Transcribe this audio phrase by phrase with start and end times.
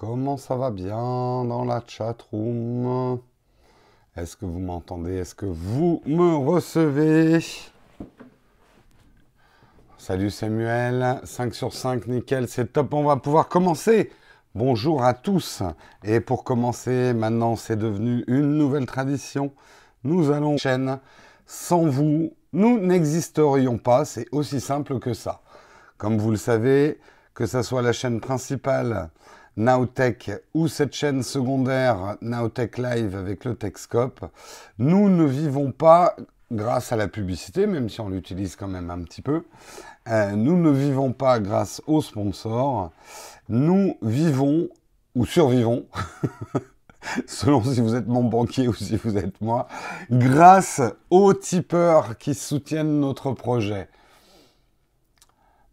[0.00, 3.18] Comment ça va bien dans la chat room
[4.14, 5.16] Est-ce que vous m'entendez?
[5.16, 7.44] Est-ce que vous me recevez?
[9.98, 14.12] Salut Samuel, 5 sur 5, nickel, c'est top, on va pouvoir commencer.
[14.54, 15.64] Bonjour à tous.
[16.04, 19.52] Et pour commencer, maintenant c'est devenu une nouvelle tradition.
[20.04, 21.00] Nous allons chaîne.
[21.44, 25.40] Sans vous, nous n'existerions pas, c'est aussi simple que ça.
[25.96, 27.00] Comme vous le savez,
[27.34, 29.10] que ce soit la chaîne principale
[29.58, 34.24] Nowtech ou cette chaîne secondaire Nowtech Live avec le Techscope,
[34.78, 36.14] nous ne vivons pas
[36.52, 39.42] grâce à la publicité, même si on l'utilise quand même un petit peu.
[40.06, 42.92] Euh, nous ne vivons pas grâce aux sponsors.
[43.48, 44.68] Nous vivons
[45.16, 45.86] ou survivons,
[47.26, 49.66] selon si vous êtes mon banquier ou si vous êtes moi,
[50.08, 53.88] grâce aux tipeurs qui soutiennent notre projet.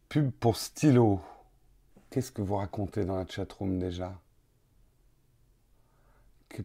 [0.09, 1.19] Pub pour stylo.
[2.15, 4.13] Qu'est-ce que vous racontez dans la chatroom déjà?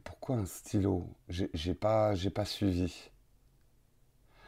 [0.04, 1.08] Pourquoi un stylo?
[1.28, 3.10] J'ai pas, pas suivi.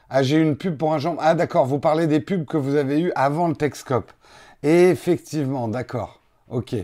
[0.08, 1.16] Ah, j'ai une pub pour un jambe.
[1.18, 4.12] Ah, d'accord, vous parlez des pubs que vous avez eues avant le Texcope.
[4.62, 6.20] Effectivement, d'accord.
[6.46, 6.76] Ok.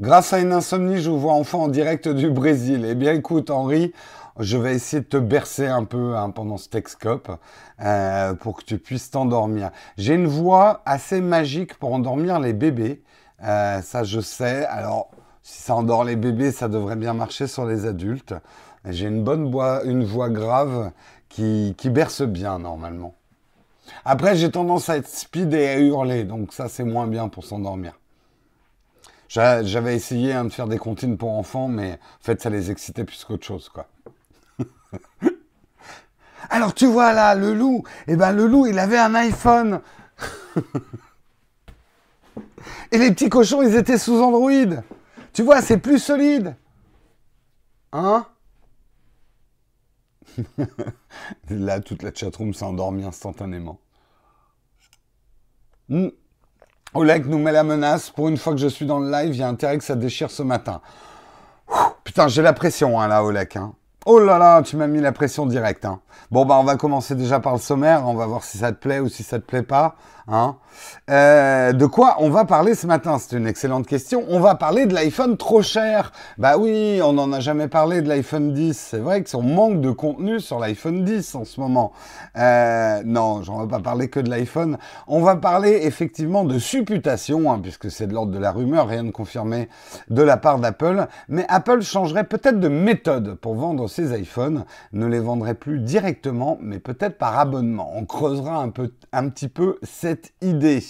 [0.00, 2.86] Grâce à une insomnie, je vous vois enfin en direct du Brésil.
[2.88, 3.92] Eh bien, écoute, Henri,
[4.40, 7.30] je vais essayer de te bercer un peu hein, pendant ce Texcope
[7.80, 9.70] euh, pour que tu puisses t'endormir.
[9.96, 13.02] J'ai une voix assez magique pour endormir les bébés.
[13.44, 14.64] Euh, ça, je sais.
[14.66, 15.10] Alors,
[15.42, 18.34] si ça endort les bébés, ça devrait bien marcher sur les adultes.
[18.86, 20.90] J'ai une bonne voix, une voix grave
[21.28, 23.14] qui, berce bien normalement.
[24.04, 27.44] Après, j'ai tendance à être speed et à hurler, donc ça, c'est moins bien pour
[27.44, 27.98] s'endormir.
[29.28, 33.04] J'avais essayé hein, de faire des comptines pour enfants, mais en fait, ça les excitait
[33.04, 33.86] plus qu'autre chose, quoi.
[36.50, 39.80] Alors tu vois là, le loup, eh ben le loup, il avait un iPhone.
[42.92, 44.82] Et les petits cochons, ils étaient sous Android.
[45.32, 46.56] Tu vois, c'est plus solide.
[47.92, 48.26] Hein?
[51.50, 53.80] Là, toute la chatroom s'est endormie instantanément.
[55.88, 56.08] Hmm.
[56.94, 58.10] Oleg nous met la menace.
[58.10, 59.96] Pour une fois que je suis dans le live, il y a intérêt que ça
[59.96, 60.80] déchire ce matin.
[62.04, 63.56] putain, j'ai la pression hein, là, Oleg.
[63.56, 63.74] Hein.
[64.06, 65.86] Oh là là, tu m'as mis la pression directe.
[65.86, 65.98] Hein.
[66.30, 68.06] Bon, bah, on va commencer déjà par le sommaire.
[68.06, 69.96] On va voir si ça te plaît ou si ça te plaît pas.
[70.26, 70.56] Hein.
[71.10, 73.18] Euh, de quoi on va parler ce matin?
[73.18, 74.24] C'est une excellente question.
[74.28, 76.12] On va parler de l'iPhone trop cher.
[76.38, 78.76] Bah oui, on n'en a jamais parlé de l'iPhone 10.
[78.76, 81.92] C'est vrai que son manque de contenu sur l'iPhone 10 en ce moment.
[82.36, 84.78] Euh, non, j'en vais pas parler que de l'iPhone.
[85.06, 89.04] On va parler effectivement de supputation, hein, puisque c'est de l'ordre de la rumeur, rien
[89.04, 89.68] de confirmé
[90.08, 91.06] de la part d'Apple.
[91.28, 94.64] Mais Apple changerait peut-être de méthode pour vendre ses iPhones.
[94.92, 97.92] Ne les vendrait plus directement, mais peut-être par abonnement.
[97.94, 98.70] On creusera un
[99.12, 99.78] un petit peu
[100.42, 100.82] idée.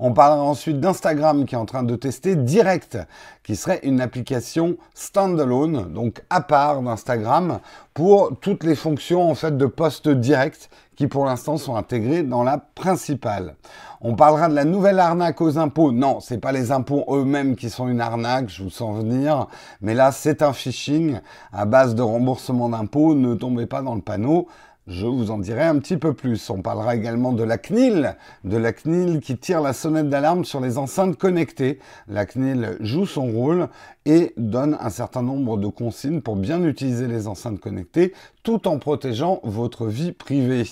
[0.00, 2.98] On parlera ensuite d'Instagram qui est en train de tester Direct,
[3.42, 7.58] qui serait une application standalone, donc à part d'Instagram,
[7.94, 12.44] pour toutes les fonctions en fait de post direct qui pour l'instant sont intégrées dans
[12.44, 13.56] la principale.
[14.00, 15.90] On parlera de la nouvelle arnaque aux impôts.
[15.90, 19.48] Non, c'est pas les impôts eux-mêmes qui sont une arnaque, je vous sens venir,
[19.80, 21.18] mais là c'est un phishing
[21.52, 23.14] à base de remboursement d'impôts.
[23.14, 24.46] Ne tombez pas dans le panneau.
[24.88, 26.48] Je vous en dirai un petit peu plus.
[26.48, 30.60] On parlera également de la CNIL, de la CNIL qui tire la sonnette d'alarme sur
[30.60, 31.78] les enceintes connectées.
[32.08, 33.68] La CNIL joue son rôle
[34.06, 38.78] et donne un certain nombre de consignes pour bien utiliser les enceintes connectées tout en
[38.78, 40.64] protégeant votre vie privée.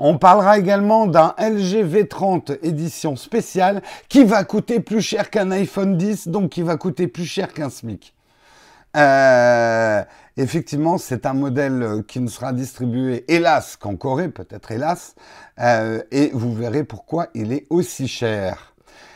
[0.00, 5.96] On parlera également d'un LG V30 édition spéciale qui va coûter plus cher qu'un iPhone
[5.96, 8.14] 10, donc qui va coûter plus cher qu'un SMIC.
[8.96, 10.02] Euh,
[10.38, 15.14] effectivement, c'est un modèle euh, qui ne sera distribué, hélas, qu'en Corée, peut-être hélas,
[15.58, 18.74] euh, et vous verrez pourquoi il est aussi cher.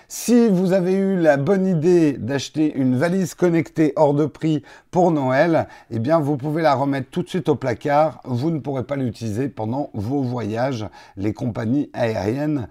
[0.09, 5.11] Si vous avez eu la bonne idée d'acheter une valise connectée hors de prix pour
[5.11, 8.21] Noël, eh bien vous pouvez la remettre tout de suite au placard.
[8.25, 10.87] Vous ne pourrez pas l'utiliser pendant vos voyages.
[11.17, 12.69] Les compagnies aériennes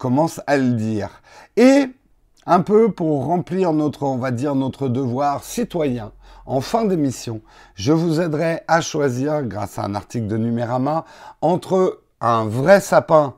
[0.00, 1.22] commencent à le dire.
[1.56, 1.84] Et
[2.44, 6.10] un peu pour remplir notre, on va dire, notre devoir citoyen.
[6.44, 7.40] En fin d'émission,
[7.74, 11.04] je vous aiderai à choisir, grâce à un article de Numérama,
[11.40, 13.34] entre un vrai sapin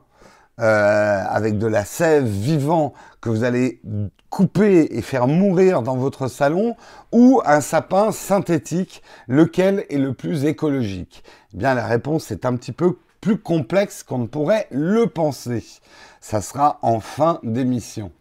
[0.59, 3.81] euh, avec de la sève vivant que vous allez
[4.29, 6.75] couper et faire mourir dans votre salon,
[7.11, 11.23] ou un sapin synthétique, lequel est le plus écologique
[11.53, 15.63] eh Bien, la réponse est un petit peu plus complexe qu'on ne pourrait le penser.
[16.21, 18.11] Ça sera en fin d'émission.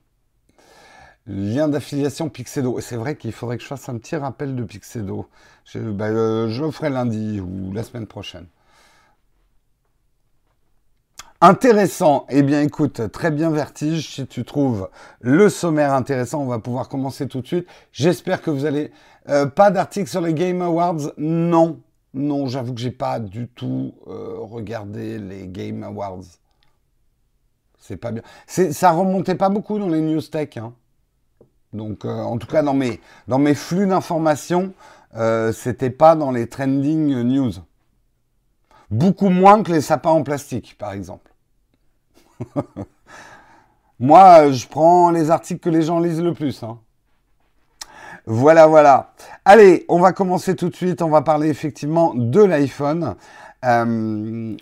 [1.26, 2.78] Lien d'affiliation Pixedo.
[2.80, 5.26] C'est vrai qu'il faudrait que je fasse un petit rappel de Pixedo.
[5.64, 8.46] Je, bah, euh, je le ferai lundi ou la semaine prochaine.
[11.40, 12.26] Intéressant.
[12.30, 14.14] Eh bien, écoute, très bien vertige.
[14.14, 14.88] Si tu trouves
[15.20, 17.66] le sommaire intéressant, on va pouvoir commencer tout de suite.
[17.92, 18.92] J'espère que vous allez...
[19.30, 21.80] Euh, pas d'article sur les Game Awards Non.
[22.12, 26.24] Non, j'avoue que j'ai pas du tout euh, regardé les Game Awards.
[27.78, 28.22] C'est pas bien.
[28.46, 30.56] Ça remontait pas beaucoup dans les news tech.
[30.56, 30.74] Hein.
[31.74, 34.72] Donc, euh, en tout cas, dans mes, flux d'informations,
[35.52, 37.52] c'était pas dans les trending news.
[38.90, 41.32] Beaucoup moins que les sapins en plastique, par exemple.
[44.00, 46.62] Moi, je prends les articles que les gens lisent le plus.
[46.62, 46.78] Hein.
[48.26, 49.12] Voilà, voilà.
[49.44, 51.02] Allez, on va commencer tout de suite.
[51.02, 53.16] On va parler effectivement de l'iPhone.
[53.64, 54.56] Euh,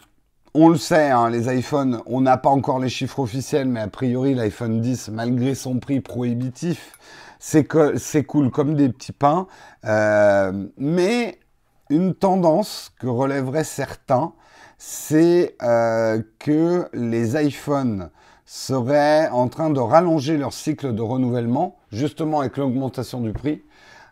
[0.54, 3.88] on le sait, hein, les iPhones, on n'a pas encore les chiffres officiels, mais a
[3.88, 6.99] priori, l'iPhone 10, malgré son prix prohibitif,
[7.38, 9.46] c'est cool comme des petits pains.
[9.84, 11.40] Euh, mais
[11.88, 14.34] une tendance que relèveraient certains,
[14.76, 18.10] c'est euh, que les iPhones
[18.44, 23.62] seraient en train de rallonger leur cycle de renouvellement, justement avec l'augmentation du prix.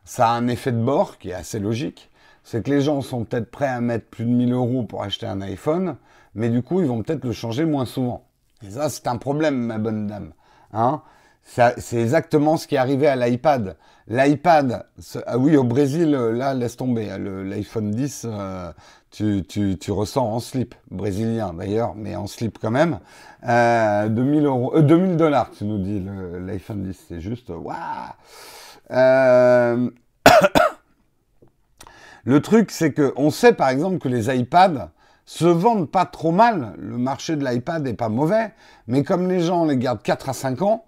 [0.05, 2.11] Ça a un effet de bord qui est assez logique.
[2.45, 5.27] C'est que les gens sont peut-être prêts à mettre plus de 1000 euros pour acheter
[5.27, 5.97] un iPhone,
[6.35, 8.27] mais du coup, ils vont peut-être le changer moins souvent.
[8.67, 10.33] Et ça, c'est un problème, ma bonne dame.
[10.73, 11.03] Hein
[11.43, 13.77] c'est exactement ce qui est arrivé à l'iPad.
[14.09, 14.87] L'iPad,
[15.27, 17.11] ah oui, au Brésil, là, laisse tomber.
[17.11, 18.73] Hein, L'iPhone 10, euh,
[19.11, 23.01] tu, tu, tu, ressens en slip, brésilien d'ailleurs, mais en slip quand même.
[23.49, 26.05] Euh, 2000 euros, euh, 2000 dollars, tu nous dis,
[26.41, 27.05] l'iPhone 10.
[27.09, 27.75] C'est juste, waouh
[28.91, 29.91] euh...
[32.25, 34.91] Le truc, c'est que on sait par exemple que les iPads
[35.31, 36.75] se vendent pas trop mal.
[36.77, 38.53] Le marché de l'iPad est pas mauvais,
[38.89, 40.85] mais comme les gens les gardent 4 à 5 ans,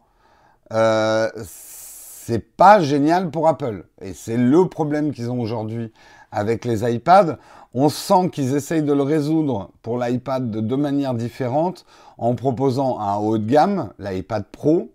[0.73, 3.85] euh, c'est pas génial pour Apple.
[4.01, 5.93] Et c'est le problème qu'ils ont aujourd'hui
[6.33, 7.39] avec les iPads.
[7.73, 11.87] On sent qu'ils essayent de le résoudre pour l'iPad de deux manières différentes
[12.19, 14.91] en proposant un haut de gamme, l'iPad Pro,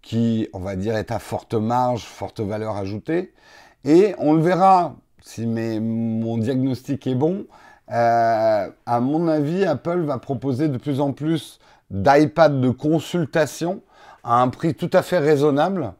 [0.00, 3.34] qui, on va dire, est à forte marge, forte valeur ajoutée.
[3.84, 7.46] Et on le verra si mon diagnostic est bon.
[7.92, 11.58] Euh, à mon avis, Apple va proposer de plus en plus
[11.90, 13.82] d'iPad de consultation
[14.24, 15.92] à un prix tout à fait raisonnable,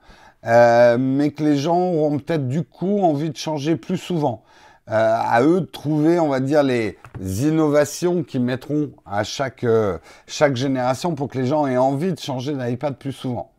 [0.46, 4.42] euh, mais que les gens auront peut-être du coup envie de changer plus souvent.
[4.90, 9.98] Euh, à eux de trouver, on va dire, les innovations qu'ils mettront à chaque, euh,
[10.26, 13.51] chaque génération pour que les gens aient envie de changer d'iPad plus souvent.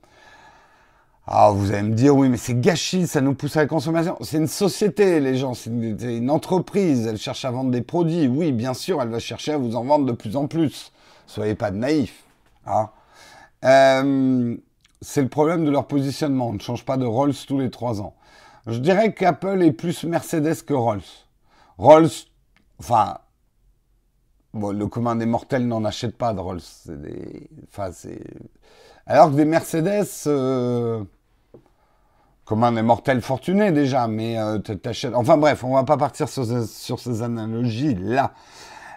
[1.26, 4.18] Alors vous allez me dire, oui, mais c'est gâchis, ça nous pousse à la consommation.
[4.22, 8.28] C'est une société, les gens, c'est une, entreprise, elle cherche à vendre des produits.
[8.28, 10.92] Oui, bien sûr, elle va chercher à vous en vendre de plus en plus.
[11.26, 12.24] Soyez pas naïfs.
[12.66, 12.90] Hein
[13.64, 14.58] euh,
[15.02, 16.50] c'est le problème de leur positionnement.
[16.50, 18.16] On ne change pas de Rolls tous les trois ans.
[18.68, 21.02] Je dirais qu'Apple est plus Mercedes que Rolls.
[21.78, 22.10] Rolls,
[22.80, 23.18] enfin,
[24.54, 26.62] bon, le commun des mortels n'en achète pas de Rolls.
[26.86, 27.92] Des, enfin,
[29.06, 31.04] Alors que des Mercedes, euh,
[32.46, 35.14] commun des mortels fortunés déjà, mais euh, t'achètes.
[35.14, 38.34] Enfin bref, on va pas partir sur sur ces analogies là.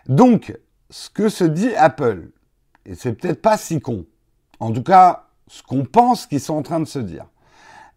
[0.06, 0.56] Donc,
[0.90, 2.30] ce que se dit Apple,
[2.84, 4.04] et c'est peut-être pas si con,
[4.60, 7.26] en tout cas, ce qu'on pense qu'ils sont en train de se dire.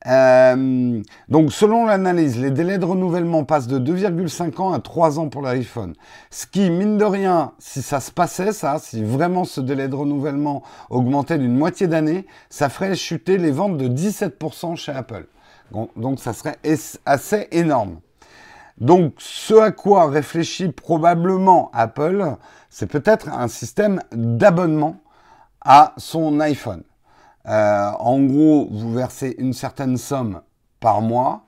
[0.07, 5.28] Euh, donc, selon l'analyse, les délais de renouvellement passent de 2,5 ans à 3 ans
[5.28, 5.94] pour l'iPhone.
[6.31, 9.96] Ce qui, mine de rien, si ça se passait, ça, si vraiment ce délai de
[9.96, 15.28] renouvellement augmentait d'une moitié d'année, ça ferait chuter les ventes de 17% chez Apple.
[15.95, 16.57] Donc, ça serait
[17.06, 18.00] assez énorme.
[18.80, 22.38] Donc, ce à quoi réfléchit probablement Apple,
[22.69, 25.02] c'est peut-être un système d'abonnement
[25.62, 26.83] à son iPhone.
[27.48, 30.42] Euh, en gros, vous versez une certaine somme
[30.80, 31.44] par mois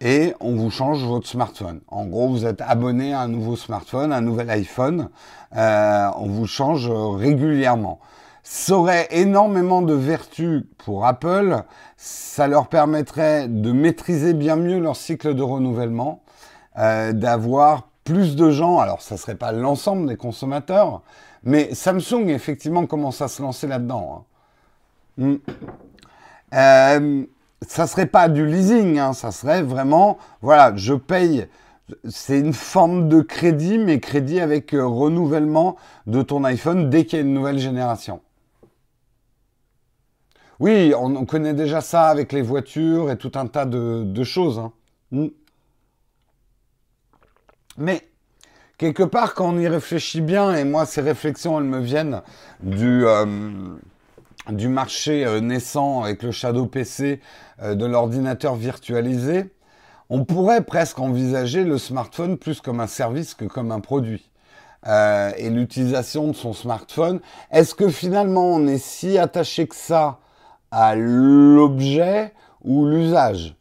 [0.00, 1.80] et on vous change votre smartphone.
[1.88, 5.08] En gros, vous êtes abonné à un nouveau smartphone, un nouvel iPhone.
[5.56, 7.98] Euh, on vous change régulièrement.
[8.42, 11.62] Ça aurait énormément de vertus pour Apple.
[11.96, 16.22] Ça leur permettrait de maîtriser bien mieux leur cycle de renouvellement,
[16.78, 18.78] euh, d'avoir plus de gens.
[18.78, 21.02] Alors, ça serait pas l'ensemble des consommateurs,
[21.42, 24.14] mais Samsung, effectivement, commence à se lancer là-dedans.
[24.16, 24.27] Hein.
[25.18, 25.34] Hmm.
[26.54, 27.26] Euh,
[27.66, 31.48] ça serait pas du leasing, hein, ça serait vraiment, voilà, je paye.
[32.08, 37.18] C'est une forme de crédit, mais crédit avec euh, renouvellement de ton iPhone dès qu'il
[37.18, 38.20] y a une nouvelle génération.
[40.60, 44.58] Oui, on, connaît déjà ça avec les voitures et tout un tas de, choses.
[44.58, 44.72] Hein.
[45.12, 45.28] Hmm.
[47.76, 48.08] Mais
[48.76, 52.22] quelque part, quand on y réfléchit bien, et moi, ces réflexions, elles me viennent
[52.60, 53.24] du, euh,
[54.50, 57.20] du marché euh, naissant avec le Shadow PC
[57.62, 59.50] euh, de l'ordinateur virtualisé,
[60.10, 64.30] on pourrait presque envisager le smartphone plus comme un service que comme un produit.
[64.86, 67.20] euh, et l'utilisation de son smartphone.
[67.50, 70.20] Est-ce que finalement on est si attaché que ça
[70.70, 73.56] à l'objet ou l'usage?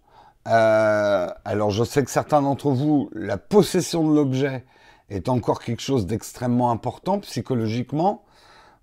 [0.45, 4.65] Alors je sais que certains d'entre vous, la possession de l'objet
[5.09, 8.23] est encore quelque chose d'extrêmement important psychologiquement.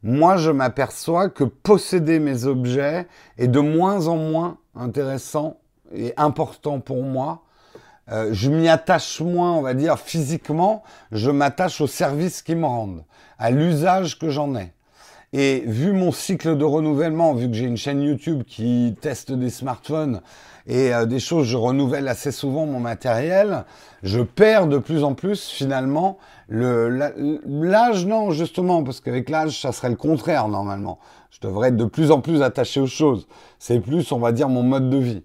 [0.04, 3.08] Moi, je m'aperçois que posséder mes objets
[3.38, 5.56] est de moins en moins intéressant
[5.92, 7.42] et important pour moi
[8.10, 12.66] euh, je m'y attache moins, on va dire, physiquement, je m'attache au service qui me
[12.66, 13.04] rendent,
[13.38, 14.72] à l'usage que j'en ai.
[15.36, 19.50] Et vu mon cycle de renouvellement, vu que j'ai une chaîne YouTube qui teste des
[19.50, 20.20] smartphones
[20.68, 23.64] et euh, des choses, je renouvelle assez souvent mon matériel,
[24.04, 29.88] je perds de plus en plus finalement l'âge, non, justement, parce qu'avec l'âge, ça serait
[29.88, 31.00] le contraire normalement.
[31.30, 33.26] Je devrais être de plus en plus attaché aux choses.
[33.58, 35.24] C'est plus, on va dire, mon mode de vie.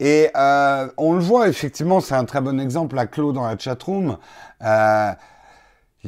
[0.00, 3.58] Et euh, on le voit effectivement, c'est un très bon exemple à Claude dans la
[3.58, 4.16] chatroom.
[4.62, 5.12] Euh,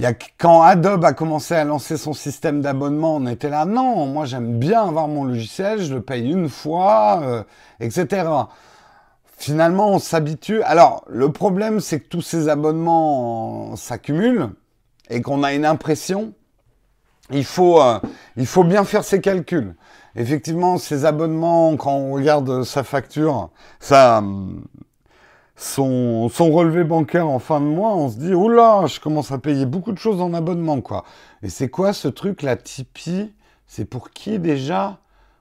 [0.03, 4.07] y a, quand Adobe a commencé à lancer son système d'abonnement, on était là, non,
[4.07, 7.43] moi j'aime bien avoir mon logiciel, je le paye une fois, euh,
[7.81, 8.29] etc.
[9.37, 10.63] Finalement, on s'habitue.
[10.63, 14.51] Alors, le problème, c'est que tous ces abonnements s'accumulent
[15.11, 16.33] et qu'on a une impression.
[17.31, 18.01] Il faut, euh,
[18.37, 19.75] il faut bien faire ses calculs
[20.19, 23.51] effectivement, ces abonnements, quand on regarde sa facture,
[23.81, 24.23] ça,
[25.59, 29.39] son, son relevé bancaire en fin de mois, on se dit, oula, je commence à
[29.39, 31.05] payer beaucoup de choses en abonnement, quoi.
[31.43, 33.35] Et c'est quoi ce truc, la Tipeee?
[33.67, 34.99] C'est pour qui déjà?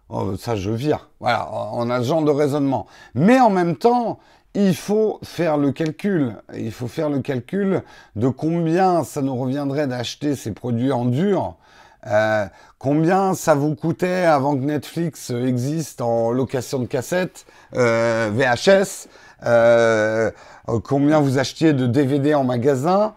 [0.10, 1.12] Oh, Ça, je vire.
[1.20, 2.88] Voilà, on a ce genre de raisonnement.
[3.14, 4.18] Mais en même temps,
[4.56, 6.36] il faut faire le calcul.
[6.56, 7.84] Il faut faire le calcul
[8.16, 11.58] de combien ça nous reviendrait d'acheter ces produits en dur
[12.06, 12.46] euh,
[12.78, 17.46] combien ça vous coûtait avant que Netflix existe en location de cassettes,
[17.76, 19.10] euh, VHS
[19.46, 20.32] euh,
[20.84, 23.14] Combien vous achetiez de DVD en magasin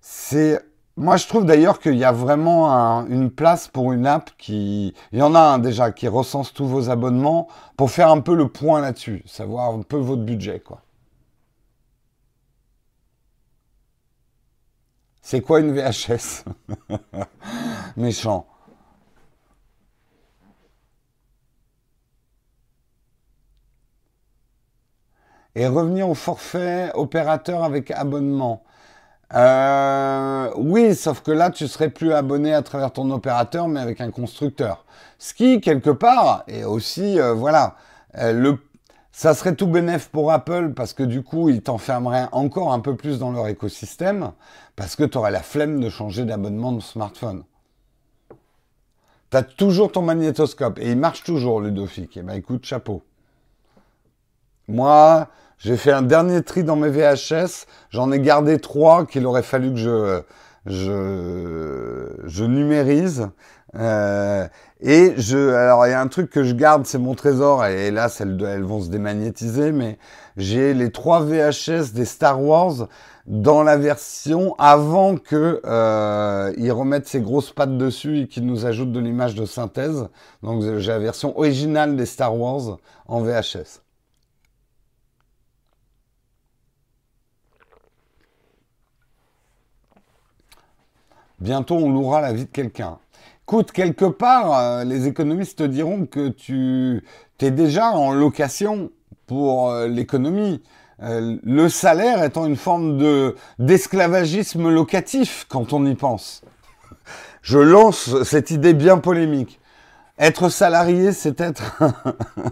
[0.00, 0.62] C'est
[0.96, 2.68] moi, je trouve d'ailleurs qu'il y a vraiment
[3.06, 6.66] une place pour une app qui, il y en a un déjà qui recense tous
[6.66, 10.82] vos abonnements pour faire un peu le point là-dessus, savoir un peu votre budget, quoi.
[15.22, 16.44] C'est quoi une VHS
[17.96, 18.46] Méchant.
[25.54, 28.62] Et revenir au forfait opérateur avec abonnement.
[29.34, 34.00] Euh, oui, sauf que là, tu serais plus abonné à travers ton opérateur, mais avec
[34.00, 34.84] un constructeur.
[35.18, 37.76] Ce qui, quelque part, est aussi, euh, voilà,
[38.18, 38.58] euh, le
[39.14, 42.96] ça serait tout bénéf pour Apple parce que du coup, ils t'enfermeraient encore un peu
[42.96, 44.32] plus dans leur écosystème
[44.74, 47.44] parce que tu aurais la flemme de changer d'abonnement de smartphone.
[49.30, 52.16] Tu as toujours ton magnétoscope et il marche toujours, Ludovic.
[52.16, 53.02] Eh ben écoute, chapeau.
[54.72, 57.66] Moi, j'ai fait un dernier tri dans mes VHS.
[57.90, 60.22] J'en ai gardé trois qu'il aurait fallu que je,
[60.64, 63.28] je, je numérise.
[63.74, 64.48] Euh,
[64.80, 67.66] et je, alors il y a un truc que je garde, c'est mon trésor.
[67.66, 69.98] Et là, elles, elles vont se démagnétiser, mais
[70.38, 72.88] j'ai les trois VHS des Star Wars
[73.26, 78.64] dans la version avant que euh, ils remettent ces grosses pattes dessus et qu'ils nous
[78.64, 80.08] ajoutent de l'image de synthèse.
[80.42, 83.81] Donc j'ai la version originale des Star Wars en VHS.
[91.42, 92.98] Bientôt, on louera la vie de quelqu'un.
[93.42, 97.02] Écoute, quelque part, euh, les économistes te diront que tu
[97.40, 98.92] es déjà en location
[99.26, 100.62] pour euh, l'économie.
[101.02, 106.42] Euh, le salaire étant une forme de d'esclavagisme locatif quand on y pense.
[107.42, 109.58] Je lance cette idée bien polémique.
[110.20, 111.76] Être salarié, c'est être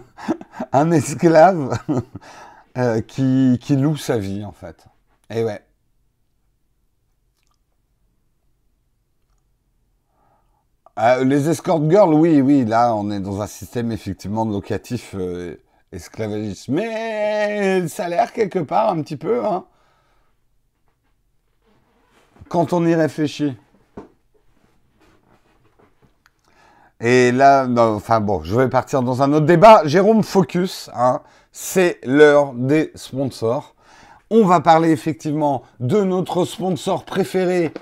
[0.73, 1.79] un esclave
[3.07, 4.85] qui, qui loue sa vie, en fait.
[5.29, 5.61] Et ouais.
[11.03, 15.15] Ah, les escort girls, oui, oui, là, on est dans un système effectivement de locatif
[15.15, 15.55] euh,
[15.91, 16.67] esclavagiste.
[16.67, 19.65] Mais ça a l'air quelque part un petit peu, hein,
[22.49, 23.57] quand on y réfléchit.
[26.99, 27.65] Et là,
[27.95, 29.81] enfin bon, je vais partir dans un autre débat.
[29.85, 33.73] Jérôme, focus, hein, c'est l'heure des sponsors.
[34.29, 37.73] On va parler effectivement de notre sponsor préféré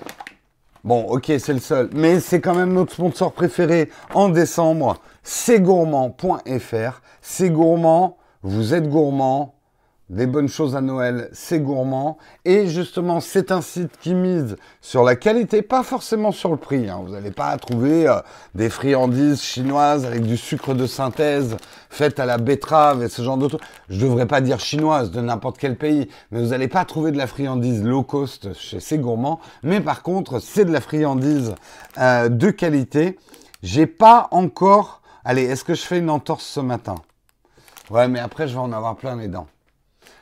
[0.82, 1.90] Bon, ok, c'est le seul.
[1.92, 4.96] Mais c'est quand même notre sponsor préféré en décembre.
[5.22, 7.02] C'est gourmand.fr.
[7.20, 8.16] C'est gourmand.
[8.42, 9.59] Vous êtes gourmand.
[10.10, 12.18] Des bonnes choses à Noël, c'est gourmand.
[12.44, 16.90] Et justement, c'est un site qui mise sur la qualité, pas forcément sur le prix.
[16.90, 17.00] Hein.
[17.04, 18.16] Vous n'allez pas trouver euh,
[18.56, 21.56] des friandises chinoises avec du sucre de synthèse
[21.90, 23.62] faites à la betterave et ce genre de trucs.
[23.88, 27.16] Je devrais pas dire chinoise de n'importe quel pays, mais vous n'allez pas trouver de
[27.16, 29.38] la friandise low cost chez C'est Gourmand.
[29.62, 31.54] Mais par contre, c'est de la friandise
[31.98, 33.16] euh, de qualité.
[33.62, 35.02] J'ai pas encore...
[35.24, 36.96] Allez, est-ce que je fais une entorse ce matin?
[37.90, 39.46] Ouais, mais après, je vais en avoir plein les dents.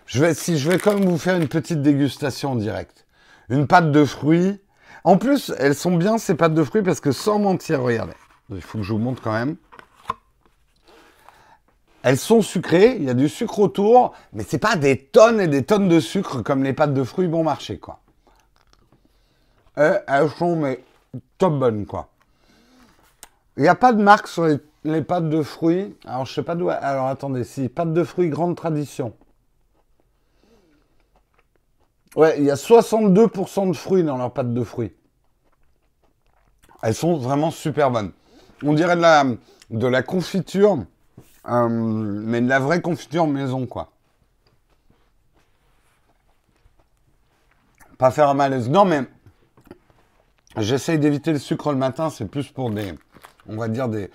[0.09, 3.07] Je vais, si quand même vous faire une petite dégustation en direct.
[3.51, 4.59] Une pâte de fruits.
[5.05, 8.15] En plus, elles sont bien ces pâtes de fruits parce que sans mentir, regardez.
[8.49, 9.57] Il faut que je vous montre quand même.
[12.03, 15.49] Elles sont sucrées, il y a du sucre autour, mais c'est pas des tonnes et
[15.49, 18.01] des tonnes de sucre comme les pâtes de fruits bon marché, quoi.
[19.75, 20.83] elles sont mais
[21.37, 22.09] top bonnes, quoi.
[23.59, 25.95] Il n'y a pas de marque sur les, les, pâtes de fruits.
[26.07, 26.71] Alors je sais pas d'où.
[26.71, 29.13] Alors attendez, si pâtes de fruits grande tradition.
[32.19, 34.93] Ouais, il y a 62% de fruits dans leurs pâtes de fruits.
[36.83, 38.11] Elles sont vraiment super bonnes.
[38.65, 39.25] On dirait de la,
[39.71, 40.79] de la confiture,
[41.49, 43.93] euh, mais de la vraie confiture maison, quoi.
[47.99, 48.69] Pas faire un malaise.
[48.69, 49.05] Non, mais
[50.57, 52.11] j'essaye d'éviter le sucre le matin.
[52.11, 52.95] C'est plus pour des,
[53.49, 54.11] on va dire, des,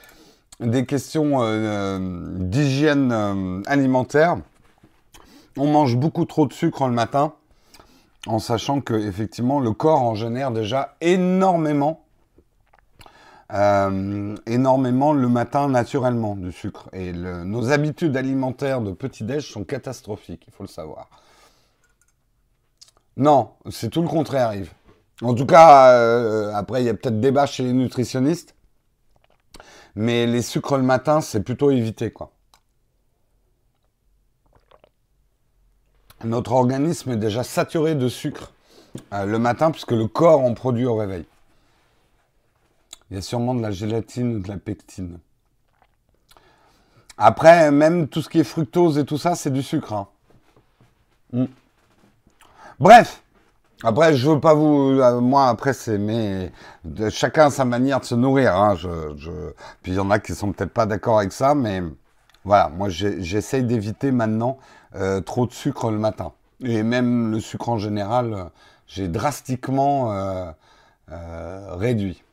[0.60, 2.00] des questions euh,
[2.38, 4.39] d'hygiène euh, alimentaire.
[5.55, 7.33] On mange beaucoup trop de sucre le matin
[8.27, 12.06] en sachant que effectivement le corps en génère déjà énormément,
[13.51, 16.89] euh, énormément le matin naturellement du sucre.
[16.94, 21.10] Et nos habitudes alimentaires de petit-déj sont catastrophiques, il faut le savoir.
[23.18, 24.74] Non, c'est tout le contraire, Yves.
[25.22, 28.56] En tout cas, euh, après, il y a peut-être débat chez les nutritionnistes,
[29.96, 32.32] mais les sucres le matin, c'est plutôt évité, quoi.
[36.24, 38.51] Notre organisme est déjà saturé de sucre
[39.13, 41.25] euh, le matin puisque le corps en produit au réveil.
[43.10, 45.20] Il y a sûrement de la gélatine ou de la pectine.
[47.18, 49.94] Après, même tout ce qui est fructose et tout ça, c'est du sucre.
[49.94, 50.08] Hein.
[51.32, 51.46] Hmm.
[52.80, 53.24] Bref,
[53.84, 55.00] après, je veux pas vous.
[55.00, 56.51] Euh, moi, après, c'est mais
[57.10, 58.56] chacun a sa manière de se nourrir.
[58.56, 58.75] Hein.
[59.84, 61.84] Puis il y en a qui sont peut-être pas d'accord avec ça, mais
[62.45, 64.58] voilà, moi j'essaye d'éviter maintenant
[64.95, 66.34] euh, trop de sucre le matin.
[66.63, 68.43] Et même le sucre en général, euh,
[68.88, 70.51] j'ai drastiquement euh,
[71.75, 72.23] réduit.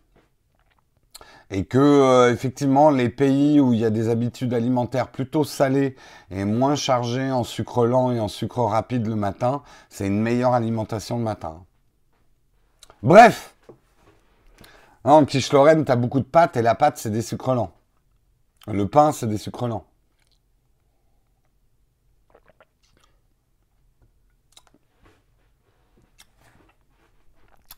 [1.53, 5.97] Et que effectivement les pays où il y a des habitudes alimentaires plutôt salées
[6.31, 10.55] et moins chargées en sucre lent et en sucre rapide le matin, c'est une meilleure
[10.55, 11.65] alimentation le matin.
[13.03, 13.57] Bref,
[15.03, 17.73] en quiche Lorraine, tu beaucoup de pâtes et la pâte, c'est des sucres lents.
[18.67, 19.87] Le pain, c'est des sucres lents.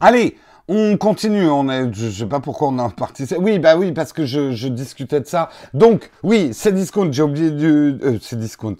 [0.05, 0.37] Allez,
[0.67, 1.49] on continue.
[1.49, 3.25] On est, je, sais pas pourquoi on a parti.
[3.39, 5.49] Oui, bah oui, parce que je, discutais de ça.
[5.75, 7.13] Donc, oui, c'est discount.
[7.13, 7.97] J'ai oublié du.
[8.03, 8.77] Euh, c'est discount.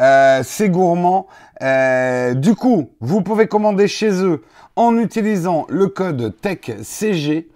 [0.00, 1.28] Euh, c'est gourmand.
[1.62, 4.42] Euh, du coup, vous pouvez commander chez eux
[4.74, 7.48] en utilisant le code TECHCG.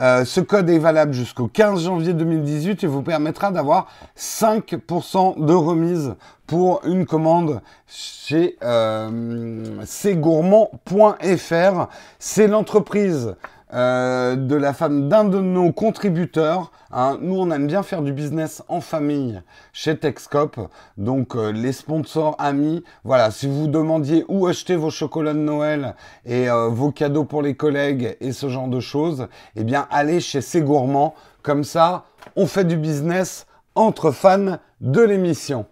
[0.00, 5.52] Euh, ce code est valable jusqu'au 15 janvier 2018 et vous permettra d'avoir 5% de
[5.52, 6.14] remise
[6.46, 11.88] pour une commande chez euh, cgourmand.fr.
[12.18, 13.34] C'est l'entreprise
[13.74, 16.72] euh, de la femme d'un de nos contributeurs.
[16.90, 17.18] Hein.
[17.20, 19.42] Nous, on aime bien faire du business en famille
[19.74, 20.58] chez Texcop.
[20.96, 25.94] Donc, euh, les sponsors, amis, voilà, si vous demandiez où acheter vos chocolats de Noël
[26.24, 30.20] et euh, vos cadeaux pour les collègues et ce genre de choses, eh bien, allez
[30.20, 31.14] chez C'est Gourmand.
[31.42, 32.04] Comme ça,
[32.36, 35.66] on fait du business entre fans de l'émission.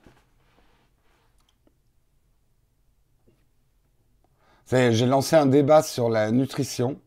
[4.71, 6.99] J'ai lancé un débat sur la nutrition.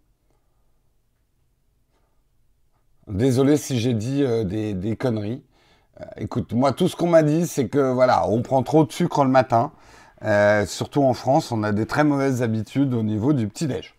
[3.10, 5.42] Désolé si j'ai dit euh, des, conneries.
[6.00, 8.92] Euh, écoute, moi, tout ce qu'on m'a dit, c'est que voilà, on prend trop de
[8.92, 9.72] sucre le matin.
[10.24, 13.96] Euh, surtout en France, on a des très mauvaises habitudes au niveau du petit-déj.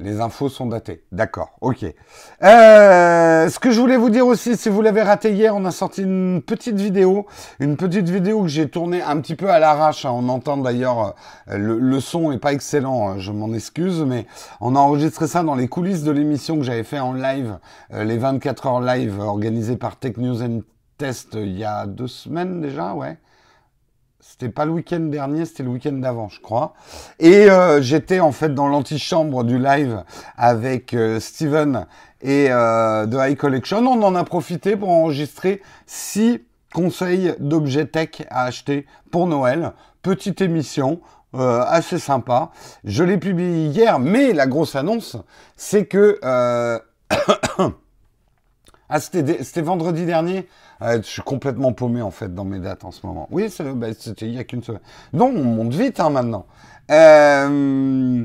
[0.00, 1.04] Les infos sont datées.
[1.12, 1.84] D'accord, ok.
[2.42, 5.70] Euh, ce que je voulais vous dire aussi, si vous l'avez raté hier, on a
[5.70, 7.26] sorti une petite vidéo.
[7.58, 10.06] Une petite vidéo que j'ai tournée un petit peu à l'arrache.
[10.06, 10.12] Hein.
[10.14, 11.14] On entend d'ailleurs,
[11.50, 13.18] euh, le, son est pas excellent, hein.
[13.18, 14.26] je m'en excuse, mais
[14.62, 17.58] on a enregistré ça dans les coulisses de l'émission que j'avais fait en live,
[17.92, 20.60] euh, les 24 heures live organisées par Tech News and
[20.96, 23.18] Test il y a deux semaines déjà, ouais.
[24.40, 26.72] C'était pas le week-end dernier, c'était le week-end d'avant, je crois.
[27.18, 30.02] Et euh, j'étais en fait dans l'antichambre du live
[30.34, 31.86] avec euh, Steven
[32.22, 33.86] et euh, The High Collection.
[33.86, 36.40] On en a profité pour enregistrer six
[36.72, 39.72] conseils d'objets tech à acheter pour Noël.
[40.00, 41.02] Petite émission.
[41.34, 42.50] Euh, assez sympa.
[42.82, 45.18] Je l'ai publié hier, mais la grosse annonce,
[45.54, 46.18] c'est que...
[46.24, 46.78] Euh...
[48.90, 50.46] ah, c'était vendredi dernier
[50.80, 53.28] Je suis complètement paumé, en fait, dans mes dates en ce moment.
[53.30, 54.80] Oui, bah, c'était il y a qu'une semaine.
[55.12, 56.46] Non, on monte vite, hein, maintenant.
[56.90, 58.24] Euh...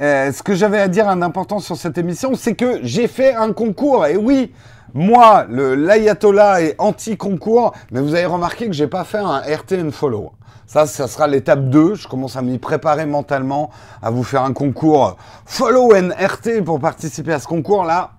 [0.00, 3.52] Euh, ce que j'avais à dire d'important sur cette émission, c'est que j'ai fait un
[3.52, 4.06] concours.
[4.06, 4.52] Et oui,
[4.94, 9.90] moi, le l'ayatollah est anti-concours, mais vous avez remarqué que j'ai pas fait un RT
[9.92, 10.32] follow.
[10.66, 11.94] Ça, ça sera l'étape 2.
[11.94, 13.70] Je commence à m'y préparer mentalement,
[14.02, 18.12] à vous faire un concours follow and RT pour participer à ce concours-là.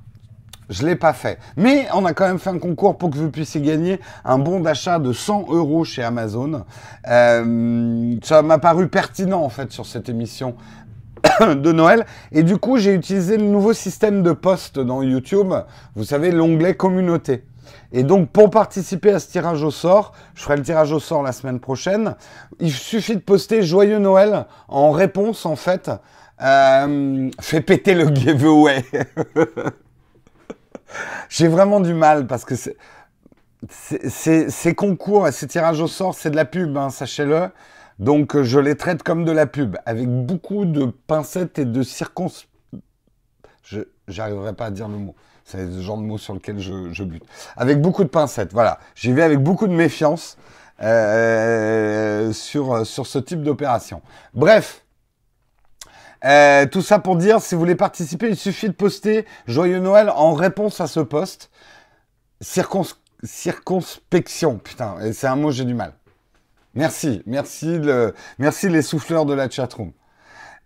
[0.70, 1.40] Je l'ai pas fait.
[1.58, 4.60] Mais on a quand même fait un concours pour que vous puissiez gagner un bon
[4.60, 6.64] d'achat de 100 euros chez Amazon.
[7.08, 10.56] Euh, ça m'a paru pertinent en fait sur cette émission
[11.42, 12.06] de Noël.
[12.32, 15.54] Et du coup, j'ai utilisé le nouveau système de post dans YouTube.
[15.96, 17.44] Vous savez, l'onglet communauté.
[17.92, 21.24] Et donc, pour participer à ce tirage au sort, je ferai le tirage au sort
[21.24, 22.16] la semaine prochaine.
[22.60, 25.92] Il suffit de poster Joyeux Noël en réponse, en fait.
[26.42, 28.84] Euh, fait péter le giveaway.
[31.30, 32.56] J'ai vraiment du mal parce que
[33.70, 37.50] ces concours ces tirages au sort, c'est de la pub, hein, sachez-le.
[38.00, 41.84] Donc euh, je les traite comme de la pub, avec beaucoup de pincettes et de
[41.84, 42.28] circons...
[43.64, 43.80] Je
[44.52, 45.16] pas à dire le mot.
[45.46, 47.24] C'est le genre de mot sur lequel je, bute.
[47.56, 48.80] Avec beaucoup de pincettes, voilà.
[48.96, 50.38] J'y vais avec beaucoup de méfiance
[50.82, 54.02] euh, sur, sur ce type d'opération.
[54.34, 54.83] Bref,
[56.26, 60.10] euh, tout ça pour dire, si vous voulez participer, il suffit de poster Joyeux Noël
[60.10, 61.50] en réponse à ce poste.
[62.42, 65.94] circonspection, putain, c'est un mot, j'ai du mal.
[66.76, 69.92] Merci, merci, le, merci les souffleurs de la chatroom.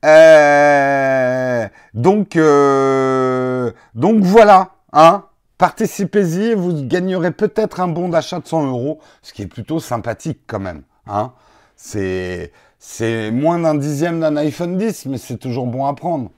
[0.05, 5.25] Euh, donc, euh, donc voilà, hein.
[5.57, 10.41] Participez-y, vous gagnerez peut-être un bon d'achat de 100 euros, ce qui est plutôt sympathique
[10.45, 10.83] quand même.
[11.07, 11.33] Hein.
[11.75, 16.29] C'est, c'est moins d'un dixième d'un iPhone 10, mais c'est toujours bon à prendre.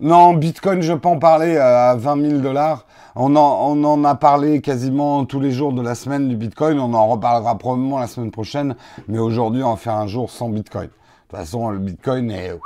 [0.00, 2.86] Non, Bitcoin, je peux en parler à 20 000 dollars.
[3.14, 6.80] On en, a parlé quasiment tous les jours de la semaine du Bitcoin.
[6.80, 8.74] On en reparlera probablement la semaine prochaine.
[9.06, 10.86] Mais aujourd'hui, on va faire un jour sans Bitcoin.
[10.86, 10.90] De
[11.28, 12.58] toute façon, le Bitcoin est...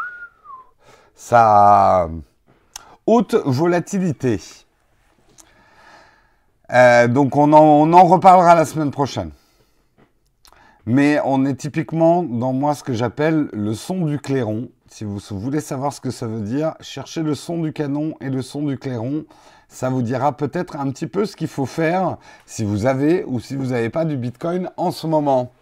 [1.14, 2.08] Ça...
[3.06, 4.40] Haute volatilité.
[6.72, 9.30] Euh, donc on en, reparlera la semaine prochaine.
[10.86, 14.68] Mais on est typiquement dans moi ce que j'appelle le son du clairon.
[14.88, 18.30] Si vous voulez savoir ce que ça veut dire, cherchez le son du canon et
[18.30, 19.24] le son du clairon
[19.68, 23.40] ça vous dira peut-être un petit peu ce qu'il faut faire si vous avez ou
[23.40, 25.52] si vous n'avez pas du Bitcoin en ce moment.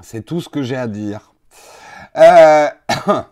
[0.00, 1.32] C'est tout ce que j'ai à dire.
[2.16, 2.68] Euh,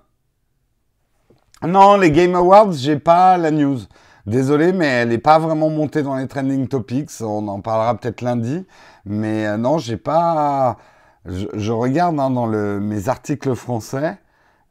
[1.62, 3.80] non, les Game Awards, j'ai pas la news.
[4.26, 7.10] Désolé, mais elle n'est pas vraiment montée dans les trending topics.
[7.20, 8.66] On en parlera peut-être lundi.
[9.04, 10.78] Mais euh, non, j'ai pas.
[11.26, 14.18] Je, regarde hein, dans mes articles français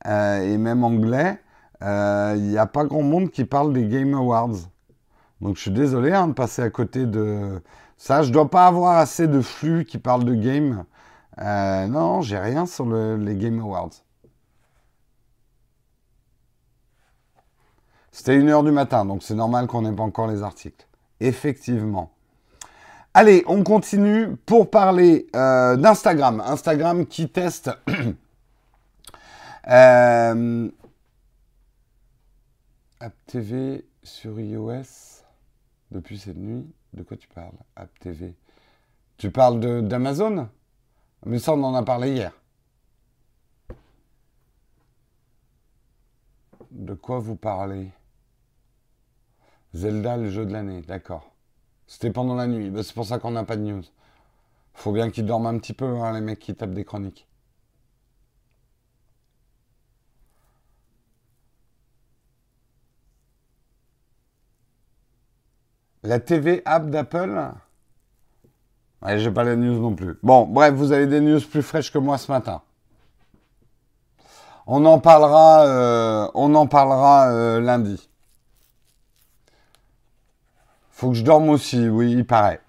[0.08, 1.40] euh, et même anglais.
[1.82, 4.70] Il n'y a pas grand monde qui parle des Game Awards.
[5.44, 7.62] Donc je suis désolé hein, de passer à côté de
[7.98, 8.24] ça.
[8.24, 10.86] Je dois pas avoir assez de flux qui parlent de game.
[11.42, 14.03] Euh, non, j'ai rien sur les Game Awards.
[18.14, 20.86] C'était une heure du matin, donc c'est normal qu'on n'ait pas encore les articles.
[21.20, 22.12] Effectivement.
[23.16, 26.40] Allez, on continue pour parler euh, d'Instagram.
[26.46, 27.72] Instagram qui teste
[29.68, 30.70] euh,
[33.00, 35.24] App TV sur iOS
[35.90, 36.72] depuis cette nuit.
[36.94, 38.36] De quoi tu parles App TV.
[39.18, 40.50] Tu parles d'Amazon?
[41.26, 42.32] Mais ça, on en a parlé hier.
[46.70, 47.90] De quoi vous parlez?
[49.74, 51.32] Zelda, le jeu de l'année, d'accord.
[51.88, 52.70] C'était pendant la nuit.
[52.70, 53.84] Bah, c'est pour ça qu'on n'a pas de news.
[54.74, 57.28] Faut bien qu'ils dorment un petit peu, hein, les mecs qui tapent des chroniques.
[66.04, 67.52] La TV app d'Apple?
[69.02, 70.18] Ouais, j'ai pas la news non plus.
[70.24, 72.62] Bon, bref, vous avez des news plus fraîches que moi ce matin.
[74.66, 78.10] On en parlera, euh, on en parlera euh, lundi.
[81.04, 82.62] Faut que je dorme aussi, oui, il paraît.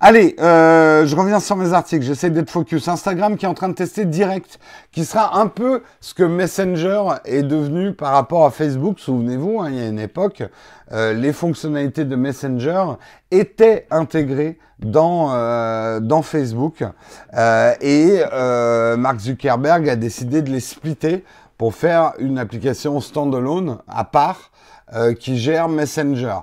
[0.00, 2.04] Allez, euh, je reviens sur mes articles.
[2.04, 2.88] J'essaie d'être focus.
[2.88, 4.58] Instagram qui est en train de tester direct,
[4.90, 8.98] qui sera un peu ce que Messenger est devenu par rapport à Facebook.
[8.98, 10.42] Souvenez-vous, hein, il y a une époque,
[10.90, 12.86] euh, les fonctionnalités de Messenger
[13.30, 16.82] étaient intégrées dans, euh, dans Facebook.
[17.80, 18.20] et
[18.98, 21.24] Mark Zuckerberg a décidé de les splitter
[21.56, 24.50] pour faire une application standalone à part
[25.20, 26.38] qui gère Messenger.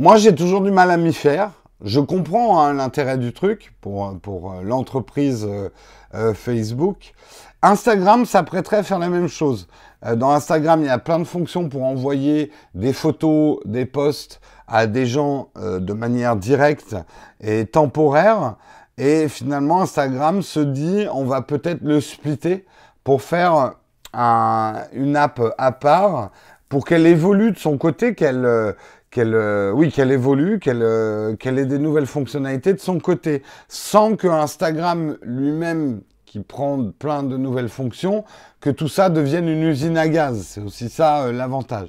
[0.00, 1.50] Moi, j'ai toujours du mal à m'y faire.
[1.82, 5.70] Je comprends hein, l'intérêt du truc pour, pour euh, l'entreprise euh,
[6.14, 7.14] euh, Facebook.
[7.62, 9.66] Instagram s'apprêterait à faire la même chose.
[10.14, 14.86] dans Instagram, il y a plein de fonctions pour envoyer des photos, des posts à
[14.86, 16.94] des gens de manière directe
[17.40, 18.54] et temporaire.
[18.98, 22.64] Et finalement, Instagram se dit, on va peut-être le splitter
[23.02, 23.72] pour faire
[24.14, 26.30] une app à part,
[26.68, 28.76] pour qu'elle évolue de son côté, qu'elle
[29.10, 33.42] qu'elle euh, oui qu'elle évolue, qu'elle euh, qu'elle ait des nouvelles fonctionnalités de son côté,
[33.68, 38.24] sans que Instagram lui-même qui prend plein de nouvelles fonctions,
[38.60, 40.42] que tout ça devienne une usine à gaz.
[40.46, 41.88] C'est aussi ça euh, l'avantage.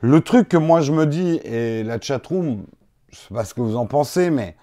[0.00, 2.64] Le truc que moi je me dis, et la chatroom,
[3.10, 4.56] je sais pas ce que vous en pensez, mais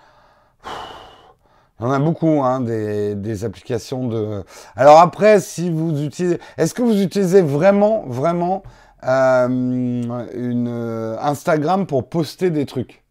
[1.79, 4.43] il y en a beaucoup, hein, des, des, applications de.
[4.75, 8.63] Alors après, si vous utilisez, est-ce que vous utilisez vraiment, vraiment
[9.01, 13.03] une euh, Instagram pour poster des trucs.